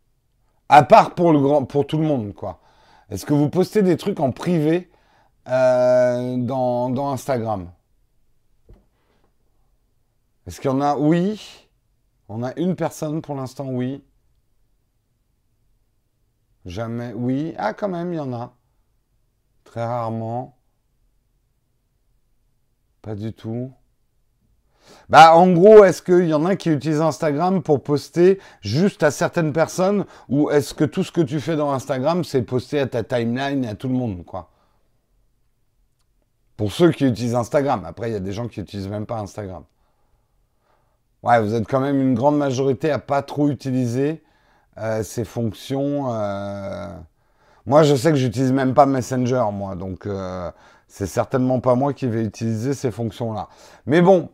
[0.69, 2.61] À part pour le grand, pour tout le monde, quoi.
[3.11, 4.91] Est-ce que vous postez des trucs en privé
[5.49, 7.71] euh, dans Instagram?
[10.47, 10.97] Est-ce qu'il y en a?
[10.97, 11.69] Oui.
[12.29, 14.05] On a une personne pour l'instant, oui.
[16.65, 17.55] Jamais, oui.
[17.59, 18.53] Ah, quand même, il y en a.
[19.63, 20.59] Très rarement.
[23.03, 23.73] Pas du tout.
[25.09, 29.11] Bah, en gros, est-ce qu'il y en a qui utilisent Instagram pour poster juste à
[29.11, 32.87] certaines personnes ou est-ce que tout ce que tu fais dans Instagram, c'est poster à
[32.87, 34.51] ta timeline et à tout le monde, quoi?
[36.57, 37.85] Pour ceux qui utilisent Instagram.
[37.87, 39.65] Après, il y a des gens qui utilisent même pas Instagram.
[41.23, 44.23] Ouais, vous êtes quand même une grande majorité à pas trop utiliser
[44.79, 46.13] euh, ces fonctions.
[46.13, 46.89] Euh.
[47.67, 50.51] Moi, je sais que j'utilise même pas Messenger, moi, donc euh,
[50.87, 53.49] c'est certainement pas moi qui vais utiliser ces fonctions-là.
[53.87, 54.31] Mais bon,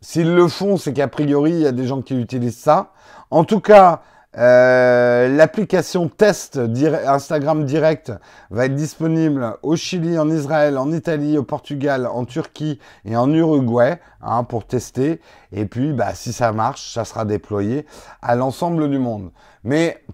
[0.00, 2.92] S'ils le font, c'est qu'a priori, il y a des gens qui utilisent ça.
[3.30, 4.02] En tout cas,
[4.36, 6.60] euh, l'application test
[7.06, 8.12] Instagram Direct
[8.50, 13.32] va être disponible au Chili, en Israël, en Italie, au Portugal, en Turquie et en
[13.32, 15.20] Uruguay hein, pour tester.
[15.50, 17.84] Et puis, bah, si ça marche, ça sera déployé
[18.22, 19.30] à l'ensemble du monde.
[19.64, 20.04] Mais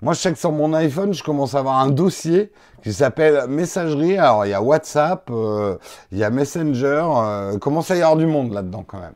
[0.00, 3.46] moi, je sais que sur mon iPhone, je commence à avoir un dossier qui s'appelle
[3.48, 4.16] Messagerie.
[4.16, 5.76] Alors, il y a WhatsApp, euh,
[6.12, 7.04] il y a Messenger.
[7.04, 9.14] Euh, commence à y avoir du monde là-dedans quand même.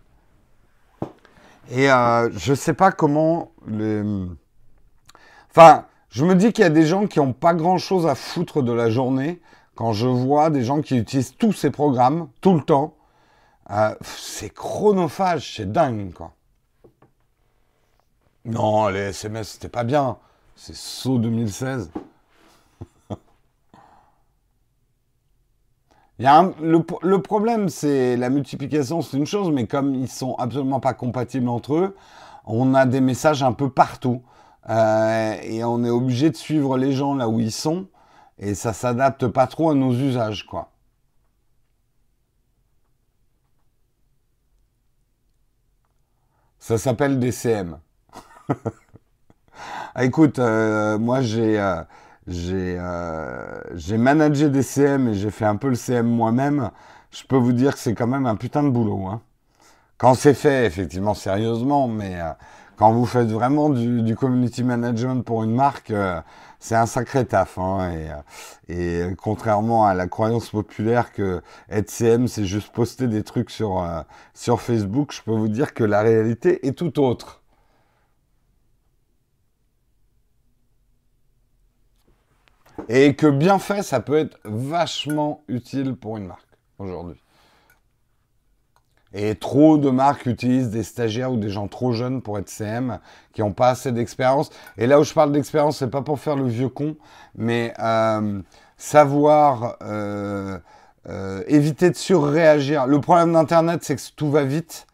[1.70, 4.02] Et euh, je sais pas comment les...
[5.50, 8.62] Enfin, je me dis qu'il y a des gens qui n'ont pas grand-chose à foutre
[8.62, 9.40] de la journée
[9.76, 12.96] quand je vois des gens qui utilisent tous ces programmes tout le temps.
[13.70, 16.34] Euh, c'est chronophage, c'est dingue, quoi.
[18.44, 20.16] Non, les SMS, c'était pas bien.
[20.56, 21.90] C'est saut 2016.
[26.20, 31.48] Le, problème, c'est la multiplication, c'est une chose, mais comme ils sont absolument pas compatibles
[31.48, 31.96] entre eux,
[32.44, 34.22] on a des messages un peu partout.
[34.68, 37.86] Euh, et on est obligé de suivre les gens là où ils sont.
[38.38, 40.70] Et ça s'adapte pas trop à nos usages, quoi.
[46.58, 47.78] Ça s'appelle des CM.
[49.94, 51.58] Ah, écoute, euh, moi j'ai...
[51.60, 51.82] Euh,
[52.32, 56.70] euh, j'ai managé des CM et j'ai fait un peu le CM moi-même.
[57.10, 59.06] Je peux vous dire que c'est quand même un putain de boulot.
[59.06, 59.20] Hein.
[59.98, 62.30] Quand c'est fait, effectivement, sérieusement, mais euh,
[62.76, 66.20] quand vous faites vraiment du, community management pour une marque, euh,
[66.60, 67.58] c'est un sacré taf.
[67.58, 67.92] Hein,
[68.68, 73.50] et, et, contrairement à la croyance populaire que être CM, c'est juste poster des trucs
[73.50, 73.84] sur,
[74.34, 77.39] sur Facebook, je peux vous dire que la réalité est tout autre.
[82.88, 86.46] Et que bien fait, ça peut être vachement utile pour une marque
[86.78, 87.20] aujourd'hui.
[89.12, 93.00] Et trop de marques utilisent des stagiaires ou des gens trop jeunes pour être CM,
[93.32, 94.50] qui n'ont pas assez d'expérience.
[94.78, 96.96] Et là où je parle d'expérience, c'est pas pour faire le vieux con,
[97.34, 98.40] mais euh,
[98.76, 100.58] savoir euh,
[101.08, 102.86] euh, éviter de surréagir.
[102.86, 104.86] Le problème d'Internet, c'est que tout va vite.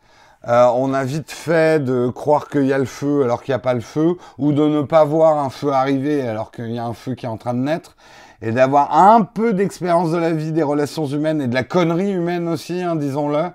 [0.49, 3.57] Euh, on a vite fait de croire qu'il y a le feu alors qu'il n'y
[3.57, 6.79] a pas le feu, ou de ne pas voir un feu arriver alors qu'il y
[6.79, 7.96] a un feu qui est en train de naître,
[8.42, 12.12] et d'avoir un peu d'expérience de la vie, des relations humaines et de la connerie
[12.12, 13.51] humaine aussi, hein, disons-le,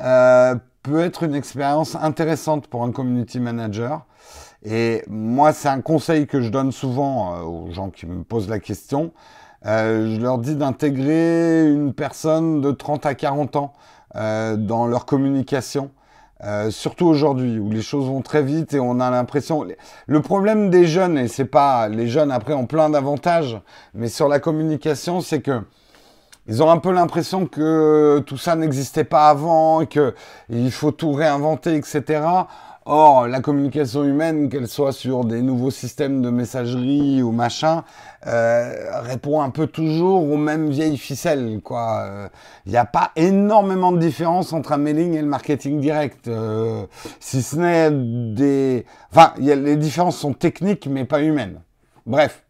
[0.00, 4.06] euh, peut être une expérience intéressante pour un community manager.
[4.64, 8.48] Et moi, c'est un conseil que je donne souvent euh, aux gens qui me posent
[8.48, 9.12] la question.
[9.62, 13.74] je leur dis d'intégrer une personne de 30 à 40 ans
[14.14, 15.90] dans leur communication
[16.44, 19.66] euh, surtout aujourd'hui où les choses vont très vite et on a l'impression.
[20.06, 23.60] Le problème des jeunes et c'est pas les jeunes après ont plein d'avantages,
[23.94, 25.60] mais sur la communication, c'est que
[26.46, 30.14] ils ont un peu l'impression que tout ça n'existait pas avant et que
[30.48, 32.22] il faut tout réinventer, etc.
[32.86, 37.84] Or, la communication humaine, qu'elle soit sur des nouveaux systèmes de messagerie ou machin,
[38.26, 41.60] euh, répond un peu toujours aux mêmes vieilles ficelles.
[41.62, 42.30] quoi.
[42.64, 46.28] Il n'y a pas énormément de différence entre un mailing et le marketing direct.
[46.28, 46.86] Euh,
[47.20, 48.86] si ce n'est des...
[49.12, 51.60] Enfin, y a, les différences sont techniques mais pas humaines.
[52.06, 52.44] Bref.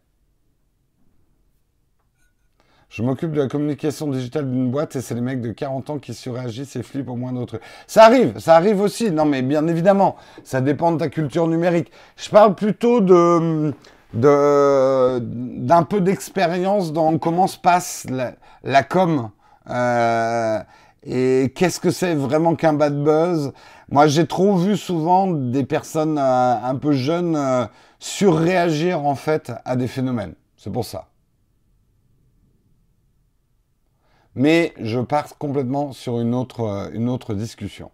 [2.91, 5.97] Je m'occupe de la communication digitale d'une boîte et c'est les mecs de 40 ans
[5.97, 7.57] qui surréagissent et flippent au moins d'autres.
[7.87, 9.11] Ça arrive, ça arrive aussi.
[9.11, 11.89] Non, mais bien évidemment, ça dépend de ta culture numérique.
[12.17, 13.73] Je parle plutôt de
[14.13, 19.29] d'un peu d'expérience dans comment se passe la, com.
[19.69, 20.59] Euh,
[21.05, 23.53] et qu'est-ce que c'est vraiment qu'un bad buzz?
[23.89, 27.63] Moi, j'ai trop vu souvent des personnes euh, un peu jeunes euh,
[27.99, 30.33] surréagir en fait à des phénomènes.
[30.57, 31.10] C'est pour ça.
[34.35, 37.91] Mais je pars complètement sur une autre, euh, une autre discussion.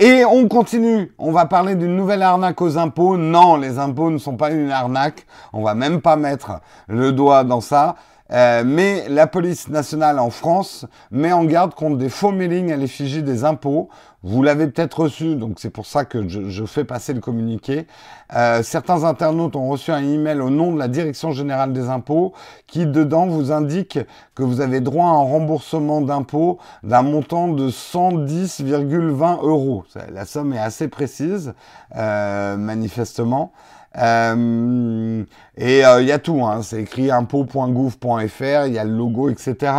[0.00, 1.12] Et on continue.
[1.18, 3.16] On va parler d'une nouvelle arnaque aux impôts.
[3.16, 5.26] Non, les impôts ne sont pas une arnaque.
[5.52, 7.96] On va même pas mettre le doigt dans ça.
[8.30, 12.76] Euh, mais la police nationale en France met en garde contre des faux mailings à
[12.76, 13.88] l'effigie des impôts.
[14.24, 17.86] Vous l'avez peut-être reçu, donc c'est pour ça que je, fais passer le communiqué.
[18.34, 22.32] Euh, certains internautes ont reçu un email au nom de la Direction générale des impôts
[22.66, 24.00] qui dedans vous indique
[24.34, 29.84] que vous avez droit à un remboursement d'impôts d'un montant de 110,20 euros.
[30.12, 31.54] La somme est assez précise,
[31.94, 33.52] euh, manifestement.
[33.96, 35.24] Euh,
[35.56, 36.62] et il euh, y a tout, hein.
[36.62, 39.72] c'est écrit impôt.gouv.fr, il y a le logo, etc.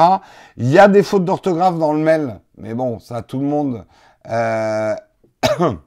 [0.58, 3.86] Il y a des fautes d'orthographe dans le mail, mais bon, ça tout le monde...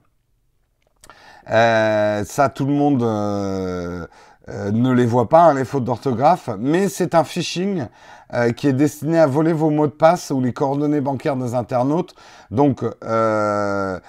[1.50, 7.16] Euh, ça tout le monde ne les voit pas, hein, les fautes d'orthographe, mais c'est
[7.16, 7.86] un phishing
[8.56, 12.14] qui est destiné à voler vos mots de passe ou les coordonnées bancaires des internautes.
[12.52, 14.00] Donc, la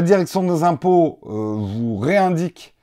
[0.00, 2.74] direction des impôts vous réindique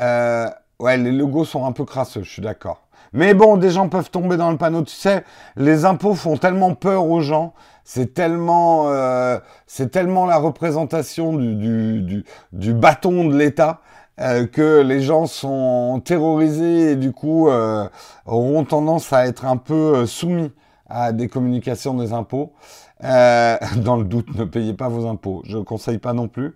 [0.00, 0.48] euh,
[0.80, 2.86] ouais, les logos sont un peu crasseux, je suis d'accord.
[3.12, 4.82] Mais bon, des gens peuvent tomber dans le panneau.
[4.82, 5.24] Tu sais,
[5.56, 7.54] les impôts font tellement peur aux gens.
[7.84, 13.80] C'est tellement, euh, c'est tellement la représentation du, du, du, bâton de l'État
[14.20, 17.86] euh, que les gens sont terrorisés et du coup euh,
[18.24, 20.50] auront tendance à être un peu soumis
[20.88, 22.52] à des communications des impôts.
[23.02, 25.42] Dans le doute, ne payez pas vos impôts.
[25.44, 26.54] Je ne conseille pas non plus.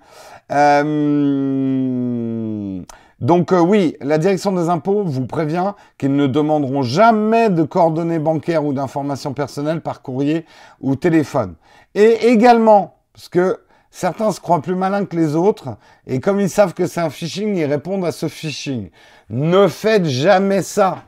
[3.20, 8.20] Donc euh, oui, la direction des impôts vous prévient qu'ils ne demanderont jamais de coordonnées
[8.20, 10.46] bancaires ou d'informations personnelles par courrier
[10.80, 11.54] ou téléphone.
[11.94, 13.58] Et également, parce que
[13.90, 15.70] certains se croient plus malins que les autres,
[16.06, 18.90] et comme ils savent que c'est un phishing, ils répondent à ce phishing.
[19.30, 20.98] Ne faites jamais ça.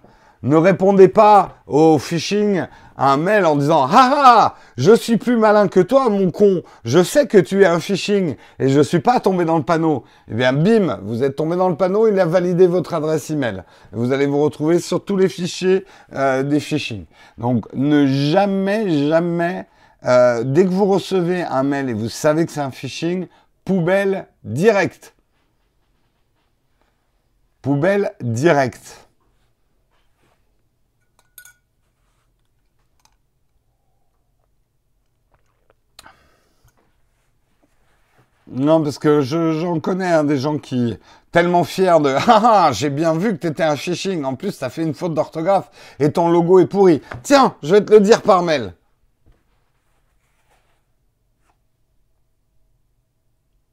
[0.43, 2.65] Ne répondez pas au phishing
[3.01, 6.63] un mail en disant ah ah je suis plus malin que toi mon con.
[6.85, 10.05] Je sais que tu es un phishing et je suis pas tombé dans le panneau.
[10.31, 13.65] Eh bien bim vous êtes tombé dans le panneau il a validé votre adresse email.
[13.93, 17.07] Vous allez vous retrouver sur tous les fichiers euh, des phishing.
[17.39, 19.67] Donc ne jamais jamais
[20.05, 23.27] euh, dès que vous recevez un mail et vous savez que c'est un phishing
[23.65, 25.15] poubelle direct.
[27.63, 29.10] Poubelle direct
[38.53, 40.99] Non, parce que j'en connais hein, des gens qui
[41.31, 44.25] tellement fiers de ah, ah j'ai bien vu que t'étais un phishing.
[44.25, 47.01] En plus, t'as fait une faute d'orthographe et ton logo est pourri.
[47.23, 48.73] Tiens, je vais te le dire par mail.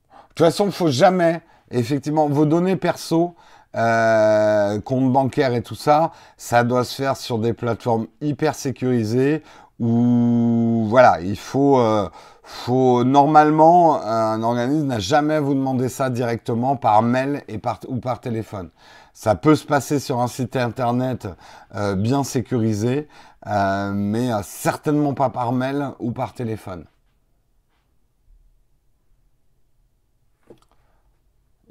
[0.09, 3.33] De toute façon, faut jamais, effectivement, vos données perso,
[3.75, 9.41] euh, compte bancaire et tout ça, ça doit se faire sur des plateformes hyper sécurisées
[9.79, 11.79] où, voilà, il faut.
[11.79, 12.09] Euh,
[12.47, 17.97] faut normalement un organisme n'a jamais vous demander ça directement par mail et par, ou
[17.97, 18.69] par téléphone.
[19.13, 21.27] Ça peut se passer sur un site internet
[21.75, 23.09] euh, bien sécurisé,
[23.47, 26.85] euh, mais certainement pas par mail ou par téléphone.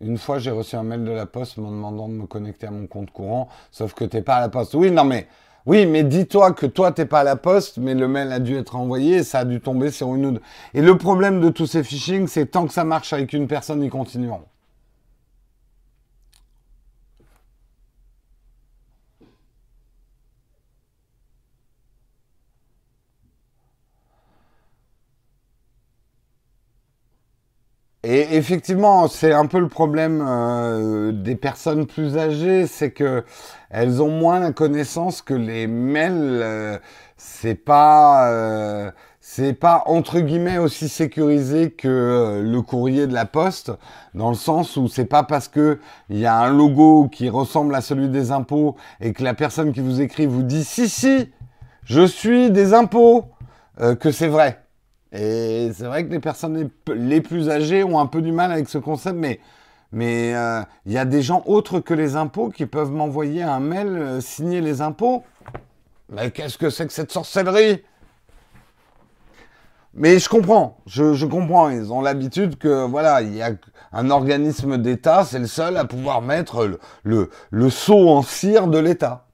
[0.00, 2.70] Une fois, j'ai reçu un mail de la poste me demandant de me connecter à
[2.70, 4.74] mon compte courant, sauf que t'es pas à la poste.
[4.74, 5.26] Oui, non mais
[5.66, 8.56] oui, mais dis-toi que toi, t'es pas à la poste, mais le mail a dû
[8.56, 10.38] être envoyé et ça a dû tomber sur une ou.
[10.74, 13.82] Et le problème de tous ces phishing, c'est tant que ça marche avec une personne,
[13.82, 14.44] ils continueront.
[28.08, 33.24] Et effectivement, c'est un peu le problème euh, des personnes plus âgées, c'est que
[33.68, 36.78] elles ont moins la connaissance que les mails, euh,
[37.16, 43.24] c'est pas, euh, c'est pas entre guillemets aussi sécurisé que euh, le courrier de la
[43.24, 43.72] poste,
[44.14, 47.74] dans le sens où c'est pas parce que il y a un logo qui ressemble
[47.74, 51.32] à celui des impôts et que la personne qui vous écrit vous dit si si,
[51.82, 53.24] je suis des impôts,
[53.98, 54.65] que c'est vrai.
[55.12, 58.68] Et c'est vrai que les personnes les, plus âgées ont un peu du mal avec
[58.68, 59.16] ce concept,
[59.92, 63.60] mais euh, il y a des gens autres que les impôts qui peuvent m'envoyer un
[63.60, 65.24] mail signer les impôts.
[66.10, 67.82] Mais qu'est-ce que c'est que cette sorcellerie?
[69.98, 71.70] Mais je comprends, je, comprends.
[71.70, 73.52] Ils ont l'habitude que, voilà, il y a
[73.92, 78.66] un organisme d'État, c'est le seul à pouvoir mettre le, le, le sceau en cire
[78.66, 79.25] de l'État.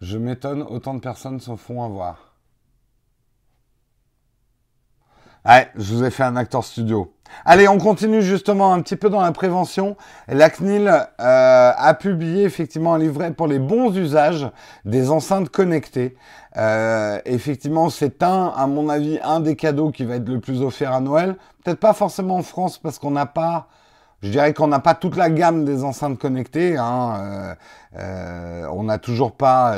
[0.00, 2.34] Je m'étonne, autant de personnes se font avoir.
[5.44, 7.14] Ouais, je vous ai fait un acteur studio.
[7.44, 9.96] Allez, on continue justement un petit peu dans la prévention.
[10.26, 14.50] La CNIL euh, a publié effectivement un livret pour les bons usages
[14.84, 16.16] des enceintes connectées.
[16.56, 20.62] Euh, effectivement, c'est un, à mon avis, un des cadeaux qui va être le plus
[20.62, 21.36] offert à Noël.
[21.64, 23.68] Peut-être pas forcément en France parce qu'on n'a pas,
[24.22, 26.76] je dirais qu'on n'a pas toute la gamme des enceintes connectées.
[26.76, 27.56] Hein.
[27.98, 29.76] Euh, on n'a toujours pas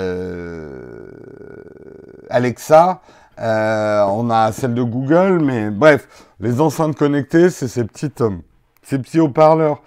[2.31, 3.01] Alexa.
[3.41, 8.37] Euh, on a celle de Google, mais bref, les enceintes connectées, c'est ces petites, euh,
[8.83, 9.83] ces petits haut-parleurs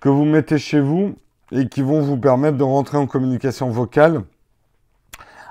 [0.00, 1.14] que vous mettez chez vous
[1.52, 4.22] et qui vont vous permettre de rentrer en communication vocale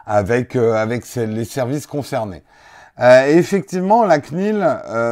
[0.05, 2.43] avec, euh, avec les services concernés.
[2.99, 4.65] Effectivement, la CNIL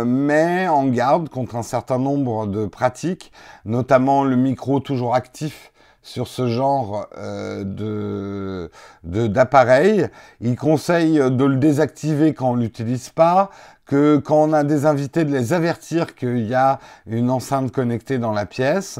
[0.05, 3.31] met en garde contre un certain nombre de pratiques,
[3.65, 5.71] notamment le micro toujours actif
[6.09, 8.71] sur ce genre euh, de
[9.03, 10.07] d'appareil.
[10.41, 13.51] Il conseille de le désactiver quand on l'utilise pas,
[13.85, 18.17] que quand on a des invités de les avertir qu'il y a une enceinte connectée
[18.17, 18.99] dans la pièce.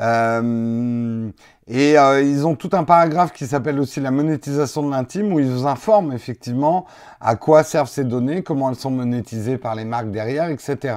[0.00, 1.30] Euh,
[1.68, 5.38] et euh, ils ont tout un paragraphe qui s'appelle aussi la monétisation de l'intime où
[5.38, 6.86] ils vous informent effectivement
[7.20, 10.94] à quoi servent ces données, comment elles sont monétisées par les marques derrière, etc.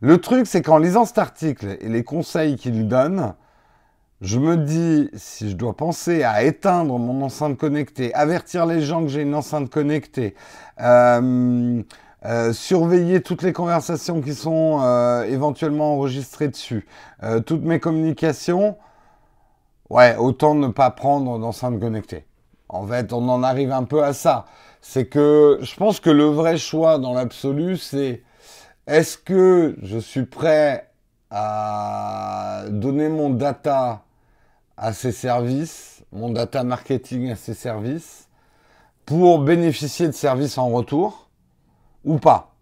[0.00, 3.34] Le truc, c'est qu'en lisant cet article et les conseils qu'ils donnent,
[4.22, 9.02] je me dis, si je dois penser à éteindre mon enceinte connectée, avertir les gens
[9.02, 10.34] que j'ai une enceinte connectée,
[10.80, 11.82] euh,
[12.24, 16.86] euh, surveiller toutes les conversations qui sont euh, éventuellement enregistrées dessus,
[17.44, 18.78] toutes mes communications,
[19.90, 22.26] ouais, autant ne pas prendre d'enceinte connectée.
[22.68, 24.46] En fait, on en arrive un peu à ça.
[24.80, 28.22] C'est que je pense que le vrai choix dans l'absolu, c'est
[28.86, 30.90] est-ce que je suis prêt
[31.30, 34.05] à donner mon data
[34.76, 38.28] à ses services, mon data marketing à ses services,
[39.04, 41.30] pour bénéficier de services en retour
[42.04, 42.56] ou pas.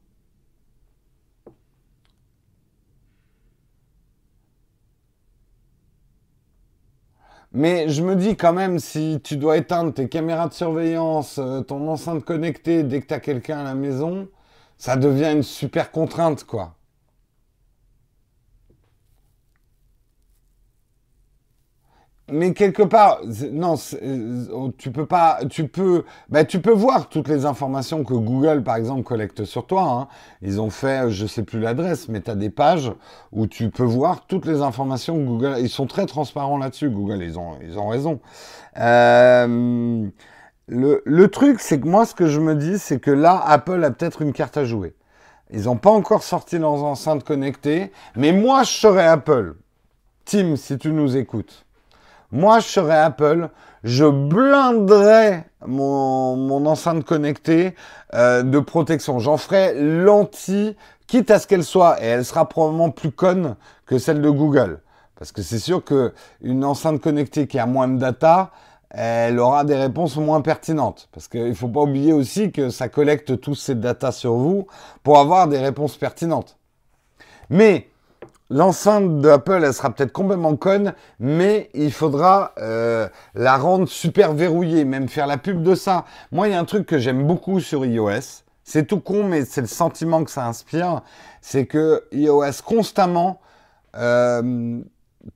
[7.53, 11.61] Mais je me dis quand même, si tu dois éteindre tes caméras de surveillance, euh,
[11.61, 14.29] ton enceinte connectée dès que tu as quelqu'un à la maison,
[14.77, 16.75] ça devient une super contrainte, quoi.
[22.31, 23.20] Mais quelque part,
[23.53, 28.14] non, euh, tu peux pas, tu peux, bah, tu peux voir toutes les informations que
[28.14, 29.83] Google, par exemple, collecte sur toi.
[29.83, 30.09] Hein.
[30.41, 32.91] Ils ont fait, je sais plus l'adresse, mais tu as des pages
[33.31, 35.57] où tu peux voir toutes les informations que Google.
[35.61, 36.89] Ils sont très transparents là-dessus.
[36.89, 38.20] Google, ils ont, ils ont raison.
[38.79, 40.09] Euh,
[40.66, 43.85] le, le truc, c'est que moi, ce que je me dis, c'est que là, Apple
[43.85, 44.95] a peut-être une carte à jouer.
[45.51, 49.57] Ils n'ont pas encore sorti leurs enceintes connectées, mais moi, je serais Apple.
[50.25, 51.64] Tim, si tu nous écoutes
[52.33, 53.49] moi, je serais Apple,
[53.85, 57.75] je blinderais mon, enceinte connectée
[58.14, 59.18] euh, de protection.
[59.18, 63.57] J'en ferais l'anti, quitte à ce qu'elle soit, et elle sera probablement plus conne
[63.87, 64.81] que celle de Google.
[65.16, 68.51] Parce que c'est sûr qu'une enceinte connectée qui a moins de data,
[68.91, 71.09] elle aura des réponses moins pertinentes.
[71.12, 74.66] Parce qu'il ne faut pas oublier aussi que ça collecte tous ces data sur vous
[75.03, 76.57] pour avoir des réponses pertinentes.
[77.51, 77.89] Mais
[78.55, 84.85] L'enceinte d'Apple, elle sera peut-être complètement conne, mais il faudra euh, la rendre super verrouillée,
[84.85, 86.05] même faire la pub de ça.
[86.31, 88.45] Moi, il y a un truc que j'aime beaucoup sur iOS.
[88.63, 91.03] C'est tout con, mais c'est le sentiment que ça inspire.
[91.41, 93.41] C'est que iOS constamment
[93.97, 94.79] euh,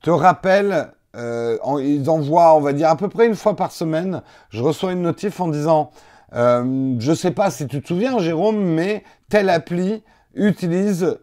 [0.01, 4.23] te rappelle, euh, ils envoient, on va dire, à peu près une fois par semaine,
[4.51, 5.91] je reçois une notif en disant,
[6.33, 10.05] je sais pas si tu te souviens, Jérôme, mais telle appli
[10.37, 11.19] utilise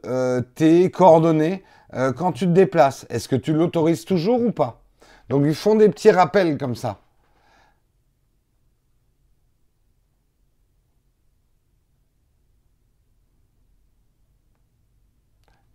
[0.55, 1.63] tes coordonnées
[1.95, 4.81] euh, quand tu te déplaces, est-ce que tu l'autorises toujours ou pas?
[5.29, 6.99] Donc ils font des petits rappels comme ça.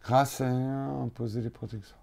[0.02, 1.96] Grâce à imposer les protections.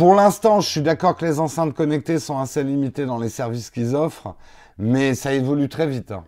[0.00, 3.68] pour l'instant, je suis d'accord que les enceintes connectées sont assez limitées dans les services
[3.68, 4.34] qu'ils offrent,
[4.78, 6.10] mais ça évolue très vite.
[6.10, 6.24] Hein.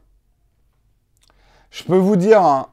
[1.73, 2.69] Je peux vous dire, hein,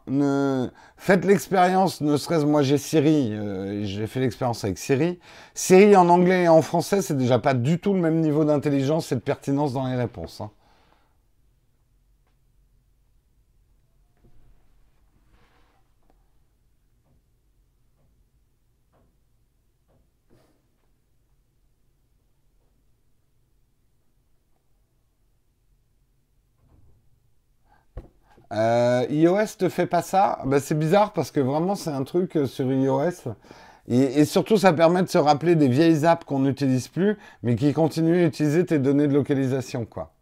[0.98, 5.20] faites l'expérience, ne serait-ce moi j'ai Siri, euh, j'ai fait l'expérience avec Siri.
[5.54, 9.14] Siri en anglais et en français, c'est déjà pas du tout le même niveau d'intelligence
[9.14, 10.42] et de pertinence dans les réponses.
[10.42, 10.52] Hein.
[28.52, 30.40] Euh, iOS te fait pas ça?
[30.46, 33.34] Bah, C'est bizarre parce que vraiment c'est un truc euh, sur iOS.
[33.88, 37.74] Et, surtout ça permet de se rappeler des vieilles apps qu'on n'utilise plus mais qui
[37.74, 39.86] continuent à utiliser tes données de localisation.
[39.86, 40.14] quoi.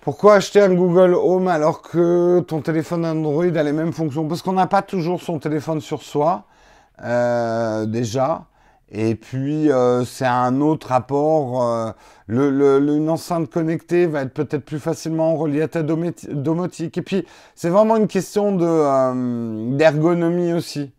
[0.00, 4.28] Pourquoi acheter un Google Home alors que ton téléphone Android a les mêmes fonctions?
[4.28, 6.44] Parce qu'on n'a pas toujours son téléphone sur soi,
[7.02, 8.44] euh, déjà.
[8.90, 11.62] Et puis, euh, c'est un autre rapport.
[11.62, 11.90] Euh,
[12.26, 16.98] le, une enceinte connectée va être peut-être plus facilement reliée à ta domotique.
[16.98, 20.92] Et puis, c'est vraiment une question euh, d'ergonomie aussi.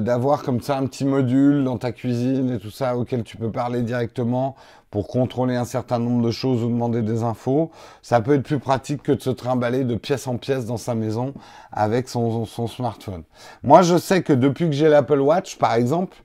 [0.00, 3.50] D'avoir comme ça un petit module dans ta cuisine et tout ça auquel tu peux
[3.50, 4.54] parler directement
[4.90, 7.72] pour contrôler un certain nombre de choses ou demander des infos.
[8.00, 10.94] Ça peut être plus pratique que de se trimballer de pièce en pièce dans sa
[10.94, 11.34] maison
[11.72, 13.24] avec son, son smartphone.
[13.64, 16.16] Moi, je sais que depuis que j'ai l'Apple Watch, par exemple,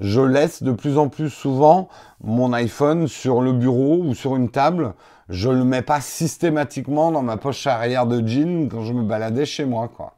[0.00, 1.88] je laisse de plus en plus souvent
[2.22, 4.94] mon iPhone sur le bureau ou sur une table.
[5.28, 9.44] Je le mets pas systématiquement dans ma poche arrière de jean quand je me baladais
[9.44, 10.14] chez moi, quoi.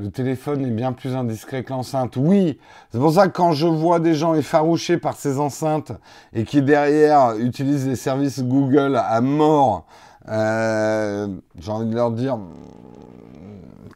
[0.00, 2.16] Le téléphone est bien plus indiscret que l'enceinte.
[2.16, 2.58] Oui,
[2.90, 5.92] c'est pour ça que quand je vois des gens effarouchés par ces enceintes
[6.32, 9.84] et qui derrière utilisent les services Google à mort,
[10.30, 11.28] euh,
[11.58, 12.38] j'ai envie de leur dire,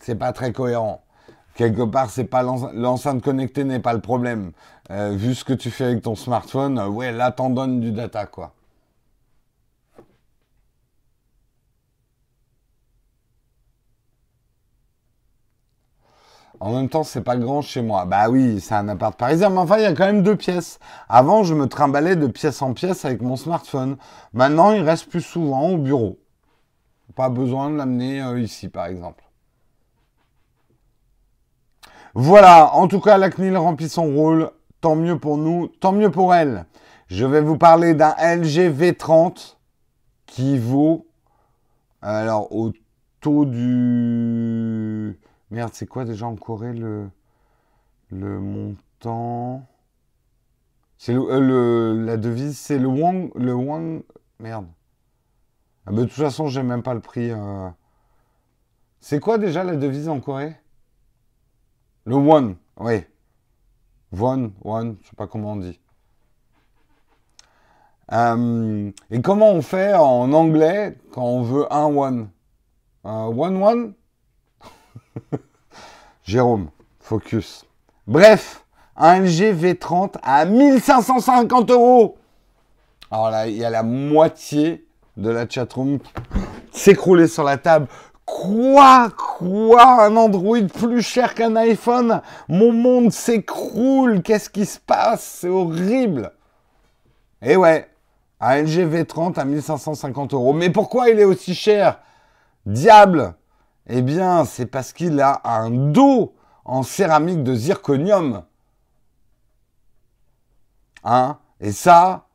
[0.02, 1.00] c'est pas très cohérent.
[1.54, 4.52] Quelque part, c'est pas l'enceinte connectée n'est pas le problème.
[4.90, 8.26] Euh, vu ce que tu fais avec ton smartphone, ouais, là t'en donnes du data
[8.26, 8.52] quoi.
[16.64, 18.06] En même temps, c'est pas grand chez moi.
[18.06, 20.78] Bah oui, c'est un appart parisien, mais enfin, il y a quand même deux pièces.
[21.10, 23.98] Avant, je me trimballais de pièce en pièce avec mon smartphone.
[24.32, 26.18] Maintenant, il reste plus souvent au bureau.
[27.14, 29.24] Pas besoin de l'amener euh, ici, par exemple.
[32.14, 34.50] Voilà, en tout cas, la CNIL remplit son rôle.
[34.80, 36.64] Tant mieux pour nous, tant mieux pour elle.
[37.08, 39.56] Je vais vous parler d'un LG V30
[40.24, 41.06] qui vaut,
[42.00, 42.72] alors, au
[43.20, 45.18] taux du
[45.50, 47.08] Merde, c'est quoi déjà en Corée le,
[48.10, 49.66] le montant?
[50.96, 54.02] C'est le, euh, la devise, c'est le won, le won.
[54.38, 54.66] Merde.
[55.86, 57.30] Ah de toute façon, j'ai même pas le prix.
[57.30, 57.68] Euh.
[59.00, 60.56] C'est quoi déjà la devise en Corée?
[62.06, 63.04] Le won, oui.
[64.12, 65.78] Won, won, je sais pas comment on dit.
[68.12, 72.28] Euh, et comment on fait en anglais quand on veut un won
[73.02, 73.94] One one
[76.24, 77.64] Jérôme, focus.
[78.06, 78.64] Bref,
[78.96, 82.16] un LG V30 à 1550 euros.
[83.10, 84.86] Alors là, il y a la moitié
[85.16, 85.98] de la chatroom
[86.72, 87.86] s'écrouler sur la table.
[88.24, 89.10] Quoi?
[89.16, 90.04] Quoi?
[90.04, 92.22] Un Android plus cher qu'un iPhone?
[92.48, 94.22] Mon monde s'écroule.
[94.22, 95.22] Qu'est-ce qui se passe?
[95.40, 96.32] C'est horrible.
[97.42, 97.88] Eh ouais,
[98.40, 100.52] un LG V30 à 1550 euros.
[100.54, 102.00] Mais pourquoi il est aussi cher?
[102.64, 103.34] Diable
[103.88, 108.44] eh bien, c'est parce qu'il a un dos en céramique de zirconium.
[111.04, 111.38] Hein?
[111.60, 112.26] Et ça,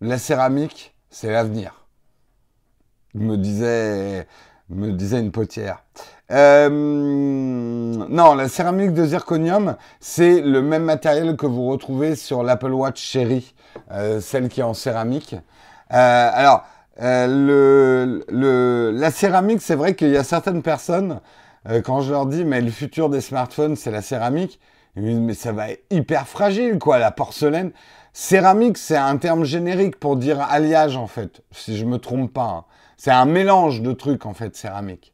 [0.00, 1.86] la céramique, c'est l'avenir.
[3.14, 4.26] Me disait,
[4.70, 5.84] me disait une potière.
[6.30, 12.72] Euh, non, la céramique de zirconium, c'est le même matériel que vous retrouvez sur l'Apple
[12.72, 13.54] Watch Cherry,
[13.92, 15.34] euh, celle qui est en céramique.
[15.92, 16.64] Euh, alors,
[17.02, 21.20] euh, le, le, la céramique, c'est vrai qu'il y a certaines personnes,
[21.68, 24.60] euh, quand je leur dis, mais le futur des smartphones, c'est la céramique,
[24.96, 27.72] ils me disent, mais ça va être hyper fragile, quoi, la porcelaine.
[28.12, 32.44] Céramique, c'est un terme générique pour dire alliage, en fait, si je me trompe pas.
[32.44, 32.64] Hein.
[32.96, 35.12] C'est un mélange de trucs, en fait, céramique.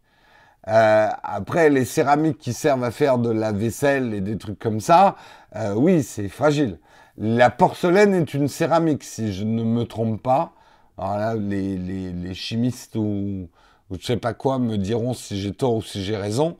[0.68, 4.80] Euh, après, les céramiques qui servent à faire de la vaisselle et des trucs comme
[4.80, 5.16] ça,
[5.56, 6.78] euh, oui, c'est fragile.
[7.16, 10.52] La porcelaine est une céramique, si je ne me trompe pas.
[11.00, 13.48] Alors là, les, chimistes ou,
[13.90, 16.58] ou je sais pas quoi me diront si j'ai tort ou si j'ai raison.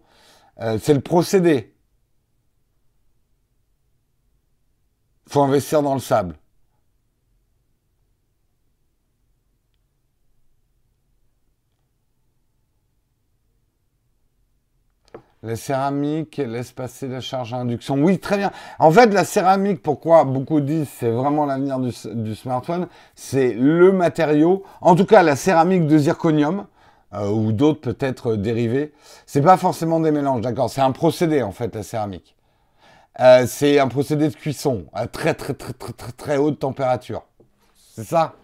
[0.61, 1.75] Euh, c'est le procédé.
[5.29, 6.37] faut investir dans le sable.
[15.43, 17.95] La céramique laisse passer la charge à induction.
[17.95, 18.51] Oui, très bien.
[18.79, 24.65] En fait, la céramique, pourquoi beaucoup disent c'est vraiment l'avenir du, smartphone, c'est le matériau.
[24.83, 26.67] En tout cas, la céramique de zirconium
[27.15, 28.93] euh, ou d'autres peut-être dérivés.
[29.25, 30.69] C'est pas forcément des mélanges, d'accord.
[30.69, 32.37] C'est un procédé en fait, la céramique.
[33.19, 37.25] Euh, c'est un procédé de cuisson à très très très très très très haute température.
[37.95, 38.35] C'est ça?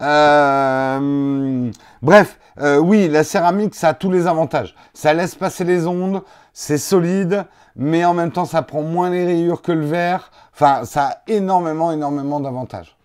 [0.00, 1.70] Euh,
[2.02, 4.74] bref, euh, oui, la céramique, ça a tous les avantages.
[4.92, 7.44] Ça laisse passer les ondes, c'est solide,
[7.76, 10.30] mais en même temps, ça prend moins les rayures que le verre.
[10.52, 12.96] Enfin, ça a énormément, énormément d'avantages.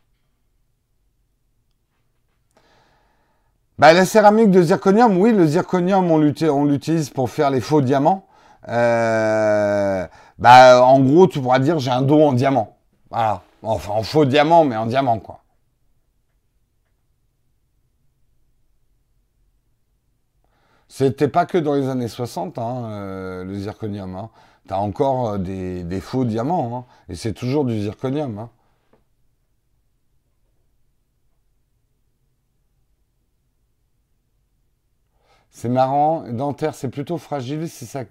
[3.79, 8.25] Bah, la céramique de zirconium, oui, le zirconium, on l'utilise pour faire les faux diamants.
[8.67, 10.05] Euh,
[10.37, 12.75] bah, en gros, tu pourras dire j'ai un dos en diamant.
[13.09, 13.41] Voilà.
[13.63, 15.39] Enfin, en faux diamant, mais en diamant, quoi.
[20.99, 24.17] C'était pas que dans les années 60, hein, euh, le zirconium.
[24.17, 24.29] Hein.
[24.67, 28.37] Tu as encore euh, des, faux diamants, hein, et c'est toujours du zirconium.
[28.37, 28.49] Hein.
[35.51, 38.03] C'est marrant, dentaire, c'est plutôt fragile si ça,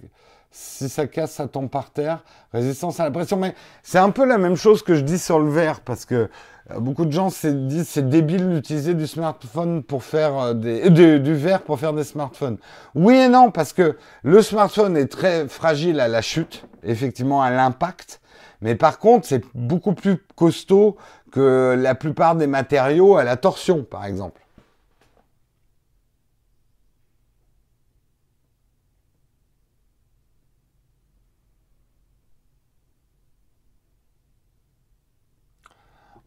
[0.51, 2.25] si ça casse, ça tombe par terre.
[2.55, 3.37] Résistance à la pression.
[3.37, 6.31] Mais c'est un peu la même chose que je dis sur le verre, parce que
[6.77, 11.35] beaucoup de gens disent c'est débile d'utiliser du smartphone pour faire euh, des euh, du,
[11.35, 12.59] verre pour faire des smartphones.
[12.95, 17.51] Oui et non parce que le smartphone est très fragile à la chute, effectivement à
[17.51, 18.21] l'impact,
[18.61, 20.97] mais par contre c'est beaucoup plus costaud
[21.33, 24.41] que la plupart des matériaux à la torsion par exemple.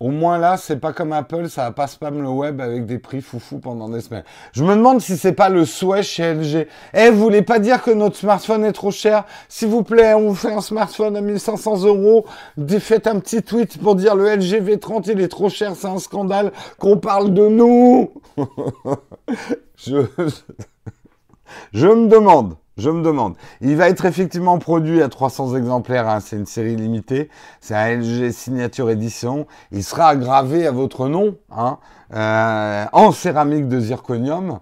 [0.01, 2.97] Au moins là, c'est pas comme Apple, ça va pas spam le web avec des
[2.97, 4.23] prix foufou pendant des semaines.
[4.51, 6.67] Je me demande si c'est pas le souhait chez LG.
[6.95, 9.25] Eh, vous voulez pas dire que notre smartphone est trop cher?
[9.47, 12.25] S'il vous plaît, on vous fait un smartphone à 1500 euros.
[12.79, 15.99] Faites un petit tweet pour dire le LG V30 il est trop cher, c'est un
[15.99, 18.11] scandale qu'on parle de nous.
[19.77, 20.07] je,
[21.73, 22.55] je me demande.
[22.81, 23.35] Je me demande.
[23.61, 26.09] Il va être effectivement produit à 300 exemplaires.
[26.09, 26.19] Hein.
[26.19, 27.29] C'est une série limitée.
[27.59, 29.45] C'est un LG Signature Edition.
[29.71, 31.77] Il sera gravé à votre nom hein,
[32.15, 34.59] euh, en céramique de zirconium.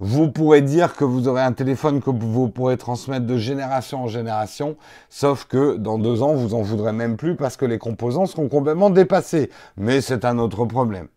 [0.00, 4.06] Vous pourrez dire que vous aurez un téléphone que vous pourrez transmettre de génération en
[4.06, 4.76] génération,
[5.10, 8.48] sauf que dans deux ans, vous en voudrez même plus parce que les composants seront
[8.48, 9.50] complètement dépassés.
[9.76, 11.08] Mais c'est un autre problème.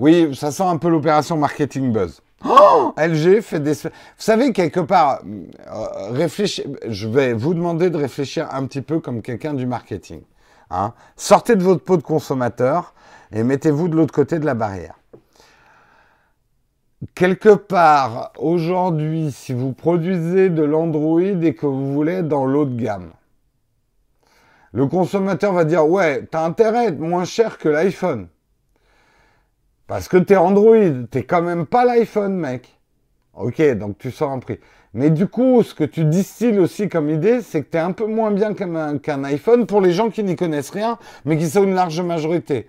[0.00, 2.22] Oui, ça sent un peu l'opération marketing buzz.
[2.48, 3.74] Oh LG fait des...
[3.74, 5.20] Vous savez, quelque part,
[5.70, 6.28] euh,
[6.88, 10.22] je vais vous demander de réfléchir un petit peu comme quelqu'un du marketing.
[10.70, 10.94] Hein.
[11.16, 12.94] Sortez de votre peau de consommateur
[13.30, 14.94] et mettez-vous de l'autre côté de la barrière.
[17.14, 22.64] Quelque part, aujourd'hui, si vous produisez de l'Android et que vous voulez être dans l'eau
[22.64, 23.10] de gamme,
[24.72, 28.28] le consommateur va dire, ouais, t'as intérêt à être moins cher que l'iPhone.
[29.90, 30.76] Parce que t'es Android,
[31.10, 32.78] t'es quand même pas l'iPhone, mec.
[33.34, 34.60] Ok, donc tu sors un prix.
[34.94, 38.06] Mais du coup, ce que tu distilles aussi comme idée, c'est que t'es un peu
[38.06, 41.74] moins bien qu'un iPhone pour les gens qui n'y connaissent rien, mais qui sont une
[41.74, 42.68] large majorité.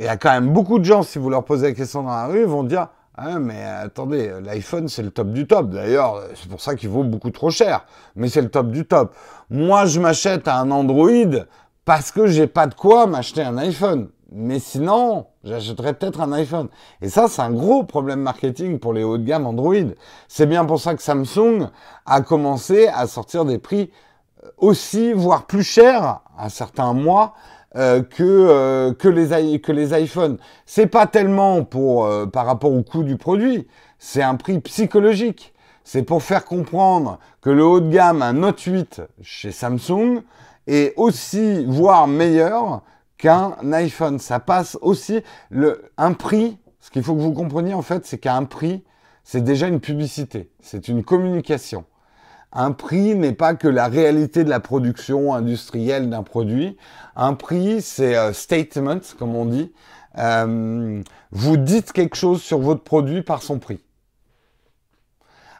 [0.00, 2.08] Il y a quand même beaucoup de gens, si vous leur posez la question dans
[2.08, 5.70] la rue, vont dire ah, mais attendez, l'iPhone c'est le top du top.
[5.70, 7.86] D'ailleurs, c'est pour ça qu'il vaut beaucoup trop cher.
[8.16, 9.14] Mais c'est le top du top.
[9.50, 11.44] Moi, je m'achète un Android
[11.84, 14.08] parce que j'ai pas de quoi m'acheter un iPhone.
[14.32, 16.68] Mais sinon, j'achèterais peut-être un iPhone.
[17.02, 19.74] Et ça, c'est un gros problème marketing pour les hauts de gamme Android.
[20.28, 21.68] C'est bien pour ça que Samsung
[22.06, 23.90] a commencé à sortir des prix
[24.44, 27.34] euh, aussi, voire plus chers, à certains mois,
[27.76, 30.38] euh, que, euh, que, les, que les iPhones.
[30.64, 33.66] C'est pas tellement pour, par rapport au coût du produit,
[33.98, 35.54] c'est un prix psychologique.
[35.84, 40.22] C'est pour faire comprendre que le haut de gamme, un Note 8 chez Samsung,
[40.66, 42.82] est aussi, voire meilleur
[43.18, 44.18] qu'un iPhone.
[44.18, 46.58] Ça passe aussi le, un prix.
[46.80, 48.84] Ce qu'il faut que vous compreniez en fait, c'est qu'un prix,
[49.22, 51.84] c'est déjà une publicité, c'est une communication.
[52.52, 56.76] Un prix n'est pas que la réalité de la production industrielle d'un produit.
[57.16, 59.72] Un prix, c'est un statement, comme on dit.
[60.18, 61.02] Euh,
[61.32, 63.80] vous dites quelque chose sur votre produit par son prix.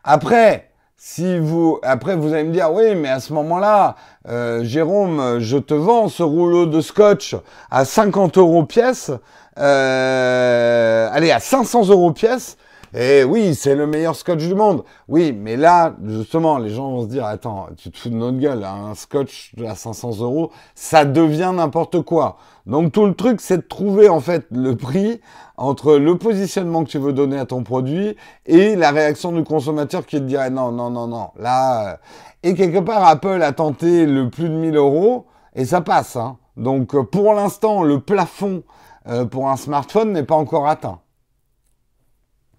[0.05, 0.70] Après,
[1.07, 3.94] si vous, après, vous allez me dire, oui, mais à ce moment-là,
[4.26, 7.36] euh, Jérôme, je te vends ce rouleau de scotch
[7.70, 9.11] à 50 euros pièce,
[9.59, 12.57] euh, allez, à 500 euros pièce,
[12.97, 14.84] Et oui, c'est le meilleur scotch du monde.
[15.09, 18.38] Oui, mais là, justement, les gens vont se dire, attends, tu te fous de notre
[18.38, 22.36] gueule, hein, un scotch à 500 euros, ça devient n'importe quoi.
[22.66, 25.20] Donc tout le truc, c'est de trouver en fait le prix
[25.57, 28.16] entre le positionnement que tu veux donner à ton produit
[28.47, 31.30] et la réaction du consommateur qui te dirait non, non, non, non.
[31.36, 31.97] Là, euh,
[32.45, 35.26] et quelque part, Apple a tenté le plus de 1000 euros
[35.57, 36.14] et ça passe.
[36.14, 36.38] Hein.
[36.57, 38.62] Donc pour l'instant, le plafond
[39.09, 41.01] euh, pour un smartphone n'est pas encore atteint.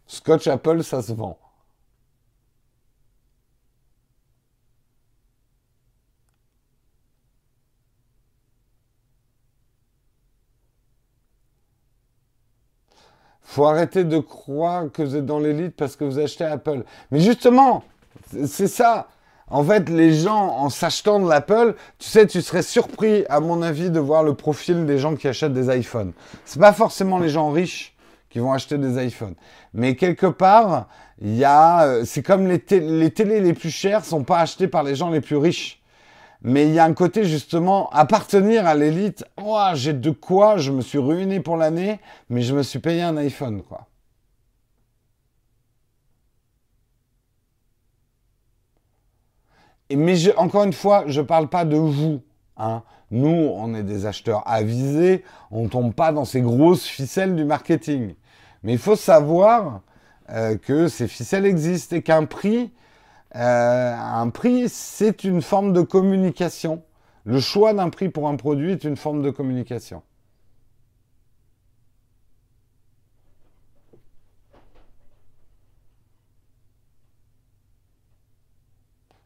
[0.07, 1.37] Scotch Apple, ça se vend.
[13.41, 16.83] Faut arrêter de croire que vous êtes dans l'élite parce que vous achetez Apple.
[17.09, 17.83] Mais justement,
[18.45, 19.07] c'est ça.
[19.47, 23.61] En fait, les gens, en s'achetant de l'Apple, tu sais, tu serais surpris, à mon
[23.61, 26.11] avis, de voir le profil des gens qui achètent des iPhones.
[26.43, 27.94] C'est pas forcément les gens riches
[28.35, 29.35] qui vont acheter des iPhones.
[29.73, 30.89] Mais quelque part,
[31.21, 34.67] il y a, euh, c'est comme les, les télés les plus chères sont pas achetées
[34.67, 35.81] par les gens les plus riches.
[36.41, 39.23] Mais il y a un côté justement appartenir à l'élite.
[39.75, 43.15] J'ai de quoi, je me suis ruiné pour l'année, mais je me suis payé un
[43.15, 43.87] iPhone, quoi.
[49.89, 52.19] Et mais encore une fois, je parle pas de vous.
[52.57, 52.83] Hein.
[53.11, 57.45] Nous, on est des acheteurs avisés, on ne tombe pas dans ces grosses ficelles du
[57.45, 58.15] marketing.
[58.65, 59.81] Mais il faut savoir
[60.31, 62.71] euh, que ces ficelles existent et qu'un prix,
[63.35, 66.81] euh, prix, c'est une forme de communication.
[67.25, 70.01] Le choix d'un prix pour un produit est une forme de communication.